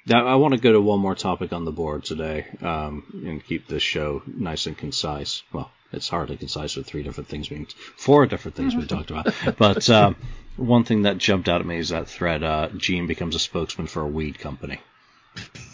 [0.08, 3.46] Now I want to go to one more topic on the board today, um, and
[3.46, 5.44] keep this show nice and concise.
[5.52, 9.34] Well, it's hardly concise with three different things being, four different things we talked about.
[9.58, 10.16] But um,
[10.56, 13.88] one thing that jumped out at me is that thread: uh, Gene becomes a spokesman
[13.88, 14.80] for a weed company.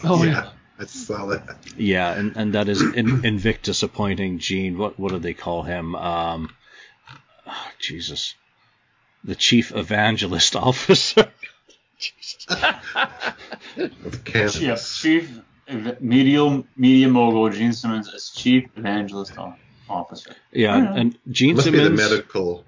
[0.02, 0.30] Oh yeah.
[0.30, 0.50] yeah.
[0.78, 1.56] I saw that.
[1.76, 4.76] Yeah, and, and that is in, Invictus appointing Gene.
[4.76, 5.94] What what do they call him?
[5.94, 6.50] Um,
[7.46, 8.34] oh, Jesus,
[9.22, 11.30] the chief evangelist officer.
[12.04, 12.46] Jesus.
[14.06, 14.60] Of Kansas.
[14.60, 15.30] Yeah, chief
[15.68, 19.54] ev- media media mogul Gene Simmons as chief evangelist o-
[19.88, 20.34] officer.
[20.52, 20.94] Yeah, Yeah.
[21.00, 22.00] and Gene Must be Simmons.
[22.00, 22.64] the medical.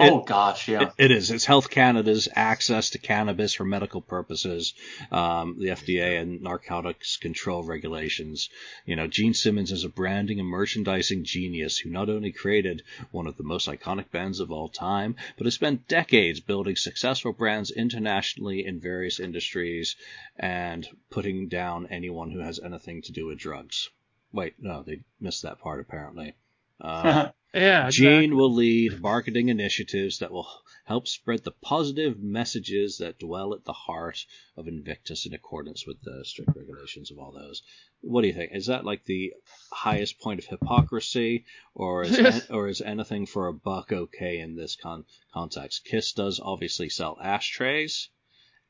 [0.00, 0.82] Oh gosh, yeah.
[0.82, 1.30] It- it is.
[1.30, 4.74] It's Health Canada's access to cannabis for medical purposes,
[5.12, 8.48] um, the FDA and narcotics control regulations.
[8.86, 13.26] You know, Gene Simmons is a branding and merchandising genius who not only created one
[13.26, 17.70] of the most iconic bands of all time, but has spent decades building successful brands
[17.70, 19.96] internationally in various industries
[20.38, 23.90] and putting down anyone who has anything to do with drugs.
[24.32, 26.34] Wait, no, they missed that part apparently.
[26.80, 27.90] Um, Yeah.
[27.90, 28.30] Gene exactly.
[28.36, 30.48] will lead marketing initiatives that will
[30.84, 34.24] help spread the positive messages that dwell at the heart
[34.56, 37.62] of Invictus in accordance with the strict regulations of all those.
[38.02, 38.52] What do you think?
[38.54, 39.32] Is that like the
[39.72, 41.44] highest point of hypocrisy,
[41.74, 45.84] or is an- or is anything for a buck okay in this con- context?
[45.84, 48.08] Kiss does obviously sell ashtrays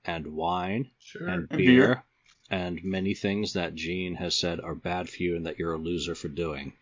[0.05, 1.29] and wine Sure.
[1.29, 2.05] and And beer, beer.
[2.51, 5.79] and many things that Gene has said are bad for you and that you're a
[5.79, 6.73] loser for doing.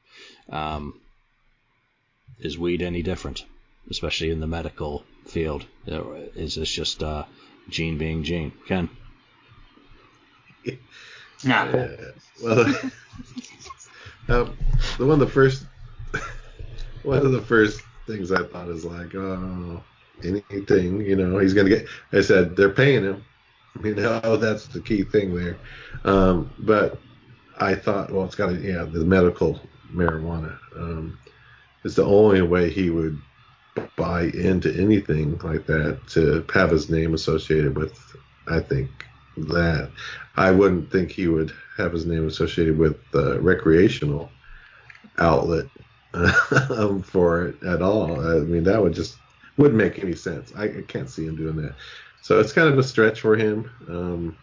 [0.48, 1.00] Um,
[2.40, 3.44] is weed any different,
[3.90, 5.66] especially in the medical field?
[5.86, 7.24] Is this just uh,
[7.68, 8.52] Gene being Gene?
[8.66, 8.88] Ken?
[11.44, 11.66] Nah.
[11.66, 11.96] Uh,
[12.42, 12.60] well,
[14.28, 14.56] um,
[14.98, 15.64] the one of the first,
[17.04, 19.80] one of the first things I thought is like, oh,
[20.24, 21.86] anything, you know, he's gonna get.
[22.12, 23.24] I said they're paying him.
[23.84, 25.58] You know, that's the key thing there.
[26.04, 26.98] Um, but
[27.58, 29.60] I thought, well, it's got to, yeah, the medical
[29.92, 30.58] marijuana.
[30.76, 31.18] Um,
[31.88, 33.18] is the only way he would
[33.96, 37.98] buy into anything like that to have his name associated with.
[38.46, 38.90] I think
[39.38, 39.90] that
[40.36, 44.30] I wouldn't think he would have his name associated with the recreational
[45.18, 45.66] outlet
[46.70, 48.20] um, for it at all.
[48.20, 49.16] I mean, that would just
[49.56, 50.52] wouldn't make any sense.
[50.56, 51.74] I, I can't see him doing that.
[52.22, 53.70] So it's kind of a stretch for him.
[53.88, 54.36] Um,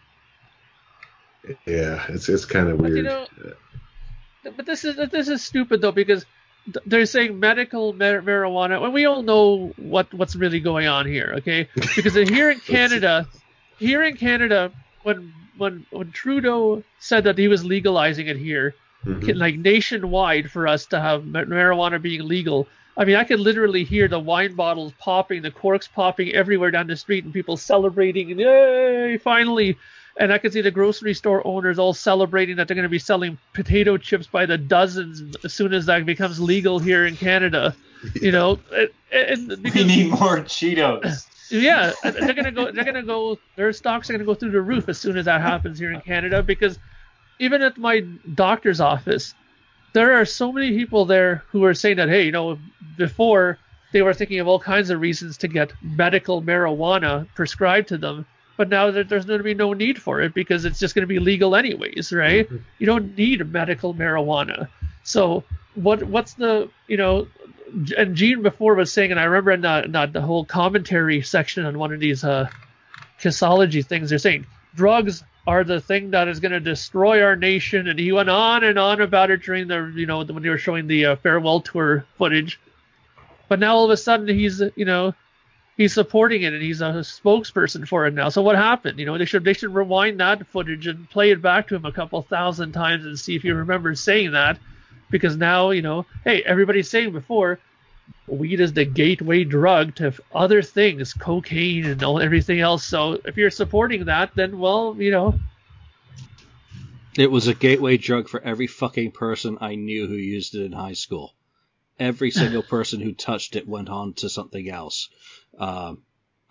[1.64, 2.96] yeah, it's it's kind of But weird.
[2.96, 3.26] you know,
[4.56, 6.26] but this is this is stupid though because
[6.86, 11.34] they're saying medical mar- marijuana when we all know what what's really going on here,
[11.38, 11.68] okay?
[11.94, 13.26] Because here in Canada,
[13.78, 18.74] here in Canada, when when when Trudeau said that he was legalizing it here,
[19.06, 19.36] Mhm.
[19.36, 22.66] like nationwide for us to have ma- marijuana being legal.
[22.96, 26.86] I mean, I could literally hear the wine bottles popping, the corks popping everywhere down
[26.88, 29.76] the street, and people celebrating, and yay, finally!
[30.18, 32.98] And I can see the grocery store owners all celebrating that they're going to be
[32.98, 37.76] selling potato chips by the dozens as soon as that becomes legal here in Canada.
[38.14, 38.58] You know,
[39.12, 41.26] and, and We need more Cheetos.
[41.50, 42.70] yeah, they're gonna go.
[42.72, 43.38] They're gonna go.
[43.56, 46.00] Their stocks are gonna go through the roof as soon as that happens here in
[46.00, 46.42] Canada.
[46.42, 46.78] Because
[47.38, 48.00] even at my
[48.34, 49.34] doctor's office,
[49.92, 52.58] there are so many people there who are saying that, hey, you know,
[52.96, 53.58] before
[53.92, 58.26] they were thinking of all kinds of reasons to get medical marijuana prescribed to them,
[58.56, 61.02] but now that there's going to be no need for it because it's just going
[61.02, 62.48] to be legal anyways, right?
[62.78, 64.68] You don't need medical marijuana.
[65.02, 65.44] So
[65.74, 67.28] what what's the you know
[67.96, 71.22] and Gene before was saying, and I remember in the, in the, the whole commentary
[71.22, 72.48] section on one of these uh,
[73.20, 77.88] kissology things, they're saying drugs are the thing that is going to destroy our nation,
[77.88, 80.58] and he went on and on about it during the you know when they were
[80.58, 82.60] showing the uh, farewell tour footage.
[83.48, 85.14] But now all of a sudden he's you know
[85.76, 88.28] he's supporting it and he's a spokesperson for it now.
[88.28, 88.98] So what happened?
[88.98, 91.84] You know they should they should rewind that footage and play it back to him
[91.84, 94.58] a couple thousand times and see if he remembers saying that
[95.10, 97.58] because now you know hey everybody's saying before
[98.26, 103.36] weed is the gateway drug to other things cocaine and all everything else so if
[103.36, 105.34] you're supporting that then well you know
[107.18, 110.72] It was a gateway drug for every fucking person I knew who used it in
[110.72, 111.34] high school.
[111.98, 115.08] Every single person who touched it went on to something else,
[115.58, 116.02] um,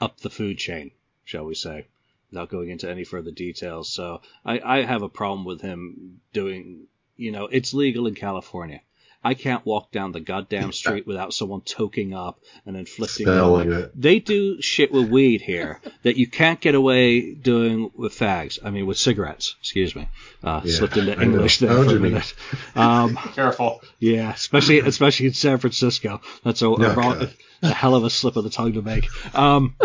[0.01, 0.91] up the food chain,
[1.23, 1.87] shall we say,
[2.31, 3.89] without going into any further details.
[3.91, 6.87] So I, I have a problem with him doing,
[7.17, 8.81] you know, it's legal in California.
[9.23, 13.25] I can't walk down the goddamn street without someone toking up and inflicting.
[13.25, 13.99] Smelling it.
[13.99, 18.59] They do shit with weed here that you can't get away doing with fags.
[18.63, 19.55] I mean, with cigarettes.
[19.61, 20.07] Excuse me.
[20.43, 21.23] Uh, Yeah, slipped into I.
[21.23, 22.11] English I there know for a you mean.
[22.11, 22.35] minute.
[22.75, 23.81] Um, Careful.
[23.97, 26.21] yeah, especially especially in San Francisco.
[26.43, 27.33] That's a, a, wrong- God.
[27.61, 29.07] A hell of a slip of the tongue to make.
[29.35, 29.75] Um,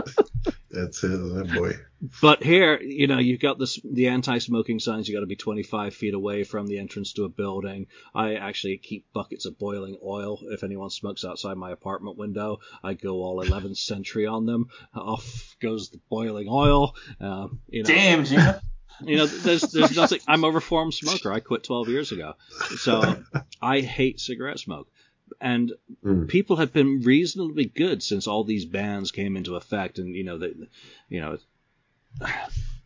[0.70, 1.72] That's it, that boy.
[2.22, 5.08] but here, you know, you've got this the anti-smoking signs.
[5.08, 7.86] You've got to be 25 feet away from the entrance to a building.
[8.14, 10.38] I actually keep buckets of boiling oil.
[10.42, 14.68] If anyone smokes outside my apartment window, I go all 11th century on them.
[14.94, 16.94] Off goes the boiling oil.
[17.20, 18.62] Uh, you know, Damn, Gina.
[19.04, 20.20] you know, there's there's nothing.
[20.28, 21.32] I'm a reformed smoker.
[21.32, 22.34] I quit 12 years ago,
[22.78, 23.22] so
[23.60, 24.88] I hate cigarette smoke.
[25.40, 25.72] And
[26.04, 26.28] Mm.
[26.28, 30.38] people have been reasonably good since all these bans came into effect, and you know
[30.38, 30.54] that,
[31.08, 31.38] you know,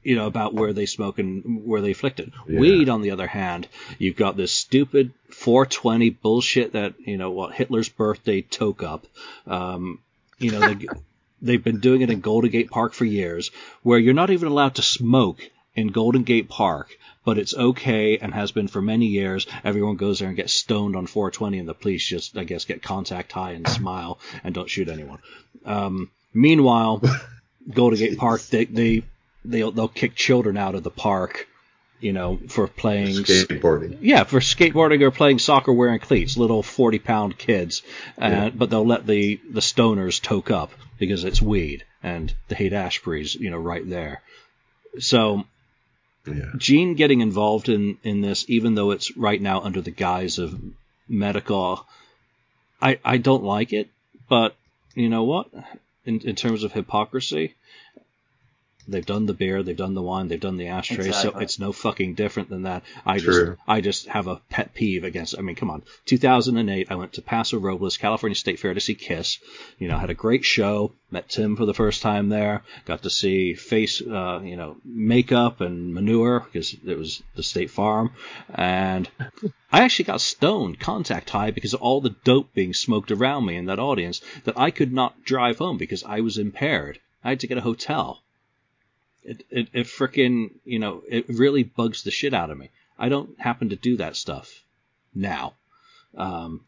[0.03, 2.31] you know about where they smoke and where they afflict it.
[2.49, 2.61] Yeah.
[2.61, 3.69] Weed, on the other hand,
[3.99, 9.07] you've got this stupid 420 bullshit that you know what Hitler's birthday toke up.
[9.47, 10.01] Um,
[10.39, 10.87] you know they.
[11.43, 13.51] They've been doing it in Golden Gate Park for years,
[13.83, 18.33] where you're not even allowed to smoke in Golden Gate Park, but it's okay and
[18.35, 19.47] has been for many years.
[19.65, 22.83] Everyone goes there and gets stoned on 420, and the police just, I guess, get
[22.83, 25.19] contact high and smile and don't shoot anyone.
[25.65, 27.03] Um, meanwhile,
[27.71, 29.03] Golden Gate Park, they they
[29.45, 31.49] they'll, they'll kick children out of the park,
[32.01, 33.99] you know, for playing Skateboarding.
[34.01, 37.83] yeah, for skateboarding or playing soccer wearing cleats, little forty pound kids,
[38.21, 38.51] uh, Yeah.
[38.51, 43.35] but they'll let the the stoners toke up because it's weed and the Haight Ashbury's,
[43.35, 44.21] you know, right there.
[45.01, 45.45] So
[46.57, 50.59] Gene getting involved in in this, even though it's right now under the guise of
[51.09, 51.87] medical,
[52.81, 53.89] I I don't like it,
[54.29, 54.57] but
[54.95, 55.51] you know what?
[56.07, 57.55] In in terms of hypocrisy.
[58.87, 61.73] They've done the beer, they've done the wine, they've done the ashtray, so it's no
[61.73, 62.83] fucking different than that.
[63.07, 63.47] I True.
[63.47, 65.39] just I just have a pet peeve against.
[65.39, 65.83] I mean, come on.
[66.07, 69.39] 2008, I went to Paso Robles, California State Fair to see Kiss.
[69.79, 70.93] You know, had a great show.
[71.11, 72.63] Met Tim for the first time there.
[72.85, 77.71] Got to see face, uh, you know, makeup and manure because it was the State
[77.71, 78.13] Farm.
[78.55, 79.09] And
[79.73, 83.57] I actually got stoned, contact high, because of all the dope being smoked around me
[83.57, 86.99] in that audience that I could not drive home because I was impaired.
[87.23, 88.24] I had to get a hotel.
[89.25, 92.71] It, it, it frickin', you know, it really bugs the shit out of me.
[92.99, 94.63] I don't happen to do that stuff
[95.15, 95.55] now.
[96.17, 96.61] Um,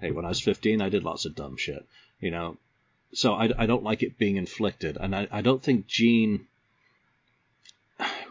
[0.00, 1.84] hey, when I was 15, I did lots of dumb shit,
[2.20, 2.56] you know.
[3.12, 6.46] So I, I don't like it being inflicted, and I, I don't think Gene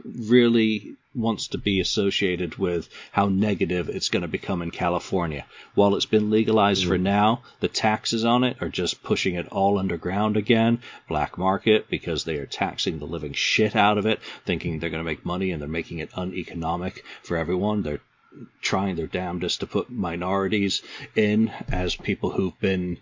[0.06, 5.46] really wants to be associated with how negative it's going to become in California.
[5.74, 7.04] While it's been legalized for mm-hmm.
[7.04, 12.24] now, the taxes on it are just pushing it all underground again, black market, because
[12.24, 15.52] they are taxing the living shit out of it, thinking they're going to make money
[15.52, 17.82] and they're making it uneconomic for everyone.
[17.82, 18.02] They're
[18.62, 20.84] trying their damnedest to put minorities
[21.16, 23.00] in as people who've been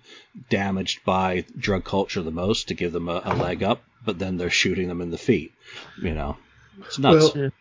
[0.49, 4.37] damaged by drug culture the most to give them a, a leg up, but then
[4.37, 5.53] they're shooting them in the feet.
[6.01, 6.37] You know,
[6.79, 7.35] it's nuts.
[7.35, 7.51] Well,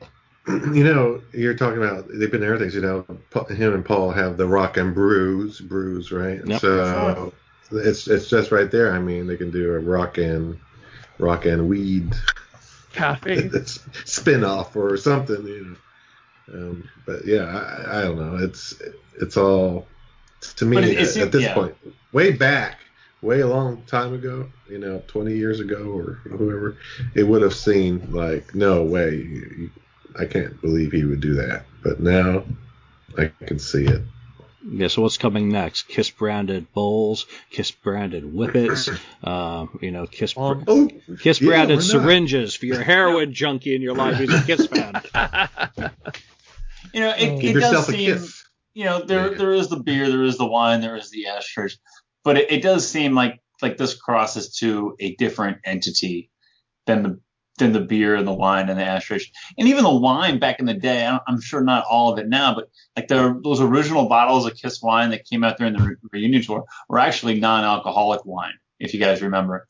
[0.72, 2.74] you know, you're talking about they've been there things.
[2.74, 3.04] You know,
[3.48, 6.40] him and Paul have the Rock and Brews, brews, right?
[6.46, 6.60] Yep.
[6.60, 7.32] So
[7.72, 8.92] it's it's just right there.
[8.92, 10.58] I mean, they can do a rock and
[11.18, 12.14] rock and weed
[12.92, 13.50] cafe
[14.04, 15.44] spin off or something.
[15.46, 15.76] You know.
[16.54, 18.36] Um, but yeah, I, I don't know.
[18.36, 18.80] It's
[19.20, 19.86] it's all
[20.56, 21.54] to me it- it at, at this yeah.
[21.54, 21.74] point,
[22.12, 22.78] way back,
[23.22, 26.76] way a long time ago, you know, 20 years ago or whoever,
[27.14, 29.16] it would have seemed like no way.
[29.16, 29.70] You- you-
[30.18, 31.64] I can't believe he would do that.
[31.82, 32.44] But now
[33.18, 34.02] I can see it.
[34.68, 35.86] Yeah, so what's coming next?
[35.86, 38.88] Kiss branded bowls, Kiss branded whippets,
[39.24, 40.90] uh, you know, Kiss br- Um, Oh,
[41.20, 41.90] Kiss yeah, branded why not?
[41.90, 45.00] syringes for your heroin junkie in your life who's a Kiss fan.
[46.92, 47.38] You know, it, Oh.
[47.40, 48.18] it does seem
[48.74, 49.38] you know there Yeah.
[49.38, 51.78] there is the beer, there is the wine, there is the ashtrays,
[52.24, 56.30] but it, it does seem like like this crosses to a different entity
[56.86, 57.20] than the
[57.56, 60.66] than the beer and the wine and the ashtrays, and even the wine back in
[60.66, 61.04] the day.
[61.04, 64.54] I'm, I'm sure not all of it now, but like the those original bottles of
[64.54, 68.94] Kiss wine that came out during the re- reunion tour were actually non-alcoholic wine, if
[68.94, 69.66] you guys remember.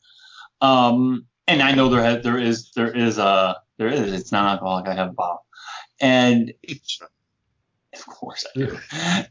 [0.61, 4.87] Um, and I know there has, there is there is a there is it's non-alcoholic.
[4.87, 5.45] I have a bottle,
[5.99, 6.53] and
[7.93, 8.77] of course I do.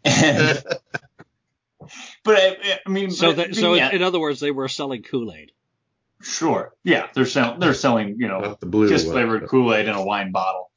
[0.05, 0.63] and,
[2.25, 5.03] but I, I mean, So, but, that, so yeah, in other words, they were selling
[5.03, 5.53] Kool Aid.
[6.23, 9.89] Sure, yeah, they're selling they're selling you know Not the blue kiss flavored Kool Aid
[9.89, 10.71] in a wine bottle.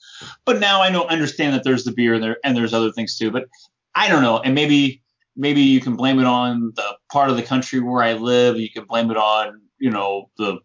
[0.46, 3.18] But now I know understand that there's the beer and there and there's other things
[3.18, 3.32] too.
[3.32, 3.46] But
[3.96, 5.02] I don't know, and maybe
[5.36, 8.58] maybe you can blame it on the part of the country where I live.
[8.58, 10.60] You can blame it on you know the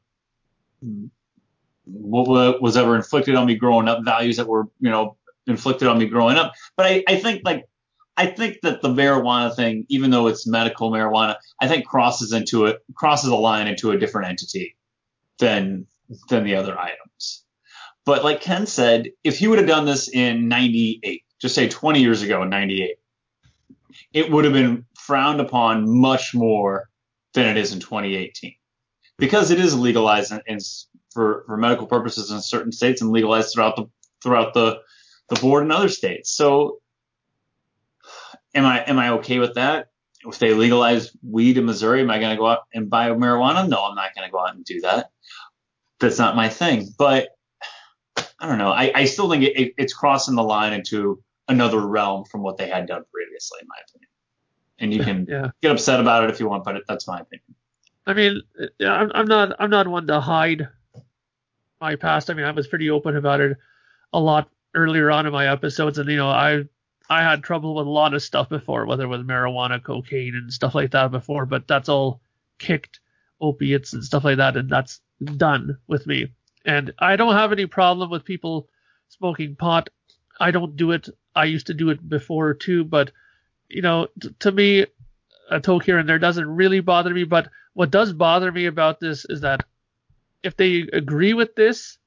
[1.87, 5.17] what was ever inflicted on me growing up, values that were you know
[5.47, 6.53] inflicted on me growing up.
[6.77, 7.67] But I, I think like
[8.17, 12.67] I think that the marijuana thing, even though it's medical marijuana, I think crosses into
[12.67, 14.77] it crosses a line into a different entity
[15.39, 15.87] than
[16.29, 17.45] than the other items.
[18.05, 22.01] But like Ken said, if he would have done this in 98, just say 20
[22.01, 22.97] years ago in 98,
[24.13, 26.91] it would have been frowned upon much more
[27.33, 28.55] than it is in 2018.
[29.17, 30.59] Because it is legalized in, in,
[31.13, 33.87] for, for medical purposes in certain states and legalized throughout the
[34.23, 34.81] throughout the,
[35.29, 36.31] the board in other states.
[36.31, 36.79] So
[38.55, 39.89] am I am I okay with that?
[40.27, 43.69] If they legalize weed in Missouri, am I going to go out and buy marijuana?
[43.69, 45.11] No, I'm not going to go out and do that.
[46.01, 46.89] That's not my thing.
[46.97, 47.29] But
[48.17, 48.71] I don't know.
[48.71, 52.57] I, I still think it, it, it's crossing the line into another realm from what
[52.57, 54.09] they had done previously, in my opinion.
[54.79, 55.51] And you can yeah.
[55.63, 57.55] get upset about it if you want, but it, that's my opinion.
[58.07, 58.43] I mean,
[58.79, 60.69] yeah, I'm, I'm not I'm not one to hide
[61.81, 62.29] my past.
[62.29, 63.57] I mean, I was pretty open about it
[64.13, 66.65] a lot earlier on in my episodes, and you know, I
[67.09, 70.53] I had trouble with a lot of stuff before, whether it was marijuana, cocaine, and
[70.53, 71.47] stuff like that before.
[71.47, 72.21] But that's all
[72.59, 73.01] kicked,
[73.41, 75.01] opiates and stuff like that, and that's
[75.37, 76.33] done with me.
[76.65, 78.69] And I don't have any problem with people
[79.09, 79.91] smoking pot.
[80.41, 81.09] I don't do it.
[81.35, 83.13] I used to do it before too, but
[83.69, 84.87] you know, t- to me,
[85.51, 87.25] a toke here and there doesn't really bother me.
[87.25, 89.65] But what does bother me about this is that
[90.43, 91.99] if they agree with this,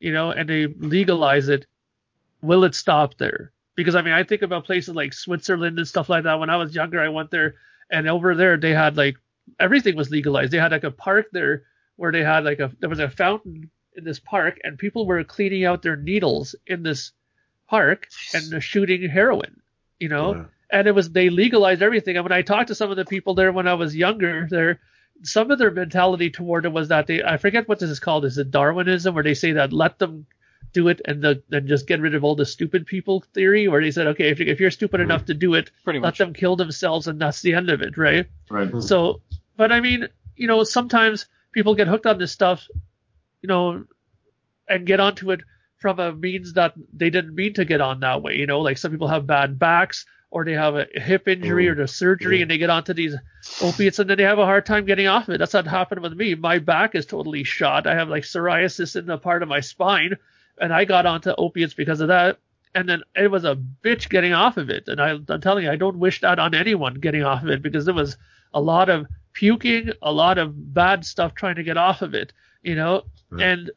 [0.00, 1.66] you know, and they legalize it,
[2.40, 3.51] will it stop there?
[3.74, 6.38] Because I mean, I think about places like Switzerland and stuff like that.
[6.38, 7.54] When I was younger, I went there,
[7.90, 9.16] and over there they had like
[9.58, 10.52] everything was legalized.
[10.52, 11.64] They had like a park there
[11.96, 15.22] where they had like a there was a fountain in this park, and people were
[15.24, 17.12] cleaning out their needles in this
[17.68, 19.60] park and shooting heroin.
[19.98, 20.46] You know, Wow.
[20.70, 22.16] and it was they legalized everything.
[22.16, 24.80] And when I talked to some of the people there when I was younger, there
[25.22, 28.24] some of their mentality toward it was that they I forget what this is called.
[28.24, 30.26] Is it Darwinism where they say that let them
[30.72, 33.82] do it and the, then just get rid of all the stupid people theory, where
[33.82, 36.18] they said okay if, you- if you're stupid enough to do it, Pretty let much.
[36.18, 38.26] them kill themselves and that's the end of it, right?
[38.50, 38.68] Right.
[38.68, 38.80] Mm-hmm.
[38.80, 39.20] So,
[39.56, 42.66] but I mean, you know, sometimes people get hooked on this stuff,
[43.42, 43.84] you know,
[44.68, 45.40] and get onto it
[45.78, 48.36] from a means that they didn't mean to get on that way.
[48.36, 51.72] You know, like some people have bad backs or they have a hip injury mm-hmm.
[51.78, 52.42] or the surgery Yeah.
[52.42, 53.14] and they get onto these
[53.60, 55.38] opiates and then they have a hard time getting off of it.
[55.38, 56.34] That's what happened with me.
[56.34, 57.86] My back is totally shot.
[57.86, 60.16] I have like psoriasis in the part of my spine
[60.60, 62.38] and I got onto opiates because of that.
[62.74, 64.88] And then it was a bitch getting off of it.
[64.88, 67.62] And I, I'm telling you, I don't wish that on anyone getting off of it
[67.62, 68.16] because there was
[68.54, 72.32] a lot of puking, a lot of bad stuff trying to get off of it,
[72.62, 73.02] you know?
[73.30, 73.42] Right.
[73.44, 73.70] And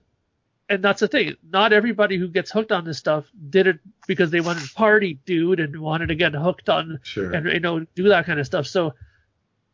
[0.67, 1.35] and that's the thing.
[1.47, 5.19] Not everybody who gets hooked on this stuff did it because they wanted to party,
[5.25, 7.31] dude, and wanted to get hooked on Sure.
[7.31, 8.65] and you know do that kind of stuff.
[8.65, 8.93] So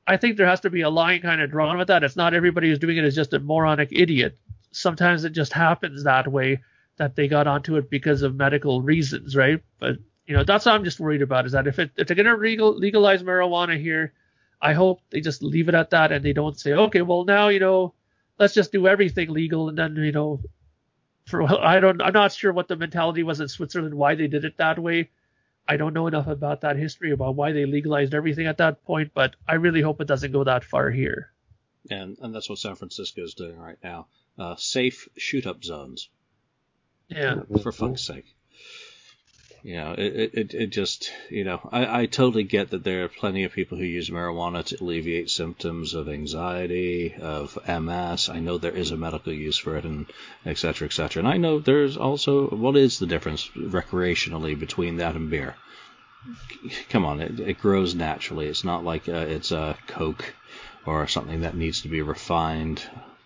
[0.06, 2.04] I think there has to be a line kind of drawn with that.
[2.04, 4.38] It's not everybody who's doing it is just a moronic idiot.
[4.72, 6.60] Sometimes it just happens that way
[7.02, 9.64] that they got onto it because of medical reasons, right?
[9.80, 9.95] But
[10.28, 12.38] you know that's what I'm just worried about is that if it if they're gonna
[12.38, 14.14] legal, legalize marijuana here,
[14.62, 17.47] I hope they just leave it at that and they don't say okay, well now
[17.47, 17.95] you know
[18.38, 20.41] let's just do everything legal and then you know
[21.26, 21.41] for
[21.74, 24.58] I don't I'm not sure what the mentality was in Switzerland why they did it
[24.58, 25.10] that way.
[25.68, 29.12] I don't know enough about that history about why they legalized everything at that point,
[29.16, 31.32] but I really hope it doesn't go that far here.
[31.89, 34.08] And, and that's what San Francisco is doing right now.
[34.38, 36.10] Uh, safe shoot up zones,
[37.12, 37.41] Yeah.
[37.62, 38.26] for fuck's sake.
[39.64, 43.09] you know, it, it, it just, you know, I, I totally get that there are
[43.09, 48.30] plenty of people who use marijuana to alleviate symptoms of anxiety, of MS.
[48.30, 50.07] I know there is a medical use for it, and
[50.45, 51.20] et cetera, et cetera.
[51.20, 55.55] And I know there's also, what is the difference recreationally between that and beer?
[56.89, 58.47] Come on, it, it grows naturally.
[58.47, 60.34] It's not like uh, it's a Coke
[60.86, 62.82] or something that needs to be refined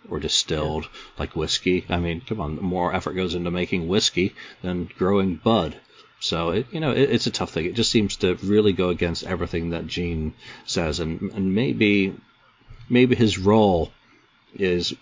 [0.09, 0.89] or distilled yeah.
[1.19, 1.85] like whiskey.
[1.89, 5.75] I mean, come on, more effort goes into making whiskey than growing bud.
[6.19, 7.65] So it, you know, it, it's a tough thing.
[7.65, 10.33] It just seems to really go against everything that Gene
[10.65, 12.13] says, and and maybe
[12.89, 13.91] maybe his role
[14.55, 14.93] is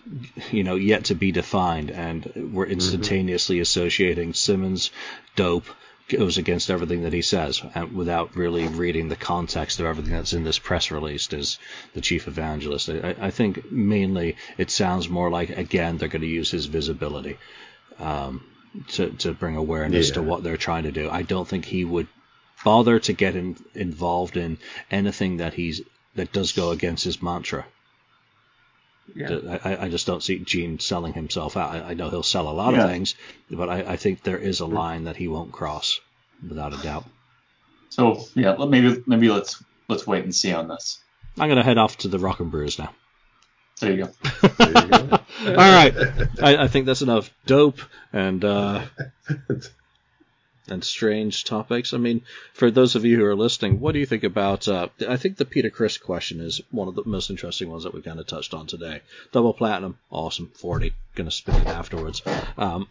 [0.50, 2.72] you know yet to be defined, and we're mm-hmm.
[2.72, 3.62] instantaneously mm-hmm.
[3.62, 4.90] associating Simmons
[5.36, 5.66] dope
[6.08, 10.34] goes against everything that he says and without really reading the context of everything that's
[10.34, 11.58] in this press release as
[11.94, 12.90] the chief evangelist.
[12.90, 17.38] I, I think mainly it sounds more like again they're going to use his visibility.
[17.98, 18.44] Um,
[18.88, 20.14] to, to bring awareness yeah.
[20.14, 21.08] to what they're trying to do.
[21.08, 22.08] I don't think he would
[22.64, 24.58] bother to get in, involved in
[24.90, 25.80] anything that he's
[26.16, 27.66] that does go against his mantra.
[29.14, 29.58] Yeah.
[29.64, 31.74] I, I just don't see Gene selling himself out.
[31.74, 32.84] I, I know he'll sell a lot yeah.
[32.84, 33.14] of things,
[33.50, 36.00] but I, I think there is a line that he won't cross,
[36.46, 37.04] without a doubt.
[37.90, 41.00] So yeah, maybe maybe let's let's wait and see on this.
[41.38, 42.92] I'm gonna head off to the Rock and Brews now.
[43.80, 44.48] There you go.
[44.58, 45.18] There you go.
[45.46, 45.94] All right,
[46.42, 47.80] I, I, think that's enough dope
[48.12, 48.84] and uh,
[50.68, 51.92] and strange topics.
[51.92, 54.66] I mean, for those of you who are listening, what do you think about?
[54.66, 57.94] Uh, I think the Peter Criss question is one of the most interesting ones that
[57.94, 59.02] we kind of touched on today.
[59.32, 60.50] Double platinum, awesome.
[60.54, 62.22] Forty, gonna spin it afterwards.
[62.56, 62.88] Um,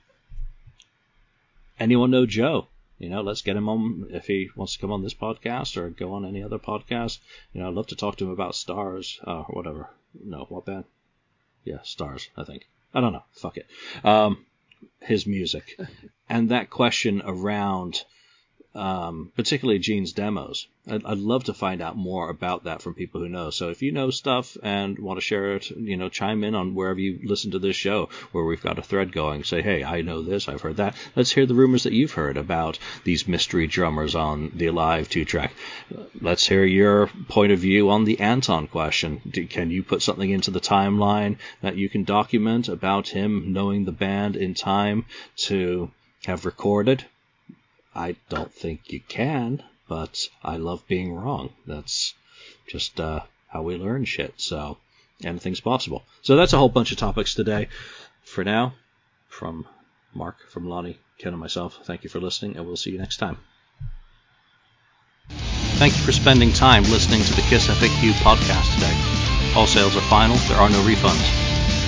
[1.80, 2.68] anyone know Joe?
[3.00, 5.90] You know, let's get him on if he wants to come on this podcast or
[5.90, 7.20] go on any other podcast.
[7.52, 9.90] You know, I'd love to talk to him about Starz uh, or whatever.
[10.24, 10.86] No, what band?
[11.66, 12.68] Yeah, Starz, I think.
[12.94, 13.24] I don't know.
[13.34, 13.68] Fuck it.
[14.06, 14.46] Um,
[15.02, 15.80] his music.
[16.30, 18.04] and that question around
[18.76, 20.68] um, particularly Gene's demos.
[20.90, 23.52] I'd, I'd, love to find out more about that from people who know.
[23.52, 26.74] So if you know stuff and want to share it, you know, chime in on
[26.74, 29.44] wherever you listen to this show, where we've got a thread going.
[29.44, 30.96] Say, hey, I know this, I've heard that.
[31.16, 35.24] Let's hear the rumors that you've heard about these mystery drummers on the Alive two
[35.24, 35.54] track.
[36.20, 39.22] Let's hear your point of view on the Anton question.
[39.30, 43.86] Do, can you put something into the timeline that you can document about him knowing
[43.86, 45.06] the band in time
[45.36, 45.92] to
[46.26, 47.06] have recorded?
[47.96, 51.54] I don't think you can, but I love being wrong.
[51.66, 52.14] That's
[52.68, 54.34] just uh, how we learn shit.
[54.38, 54.78] So
[55.24, 56.04] anything's possible.
[56.22, 57.68] So that's a whole bunch of topics today.
[58.24, 58.74] For now,
[59.28, 59.68] from
[60.14, 63.18] Mark, from Lonnie, Ken, and myself, thank you for listening, and we'll see you next
[63.18, 63.38] time.
[65.78, 69.54] Thank you for spending time listening to the Kiss FAQ podcast today.
[69.56, 71.53] All sales are final, there are no refunds.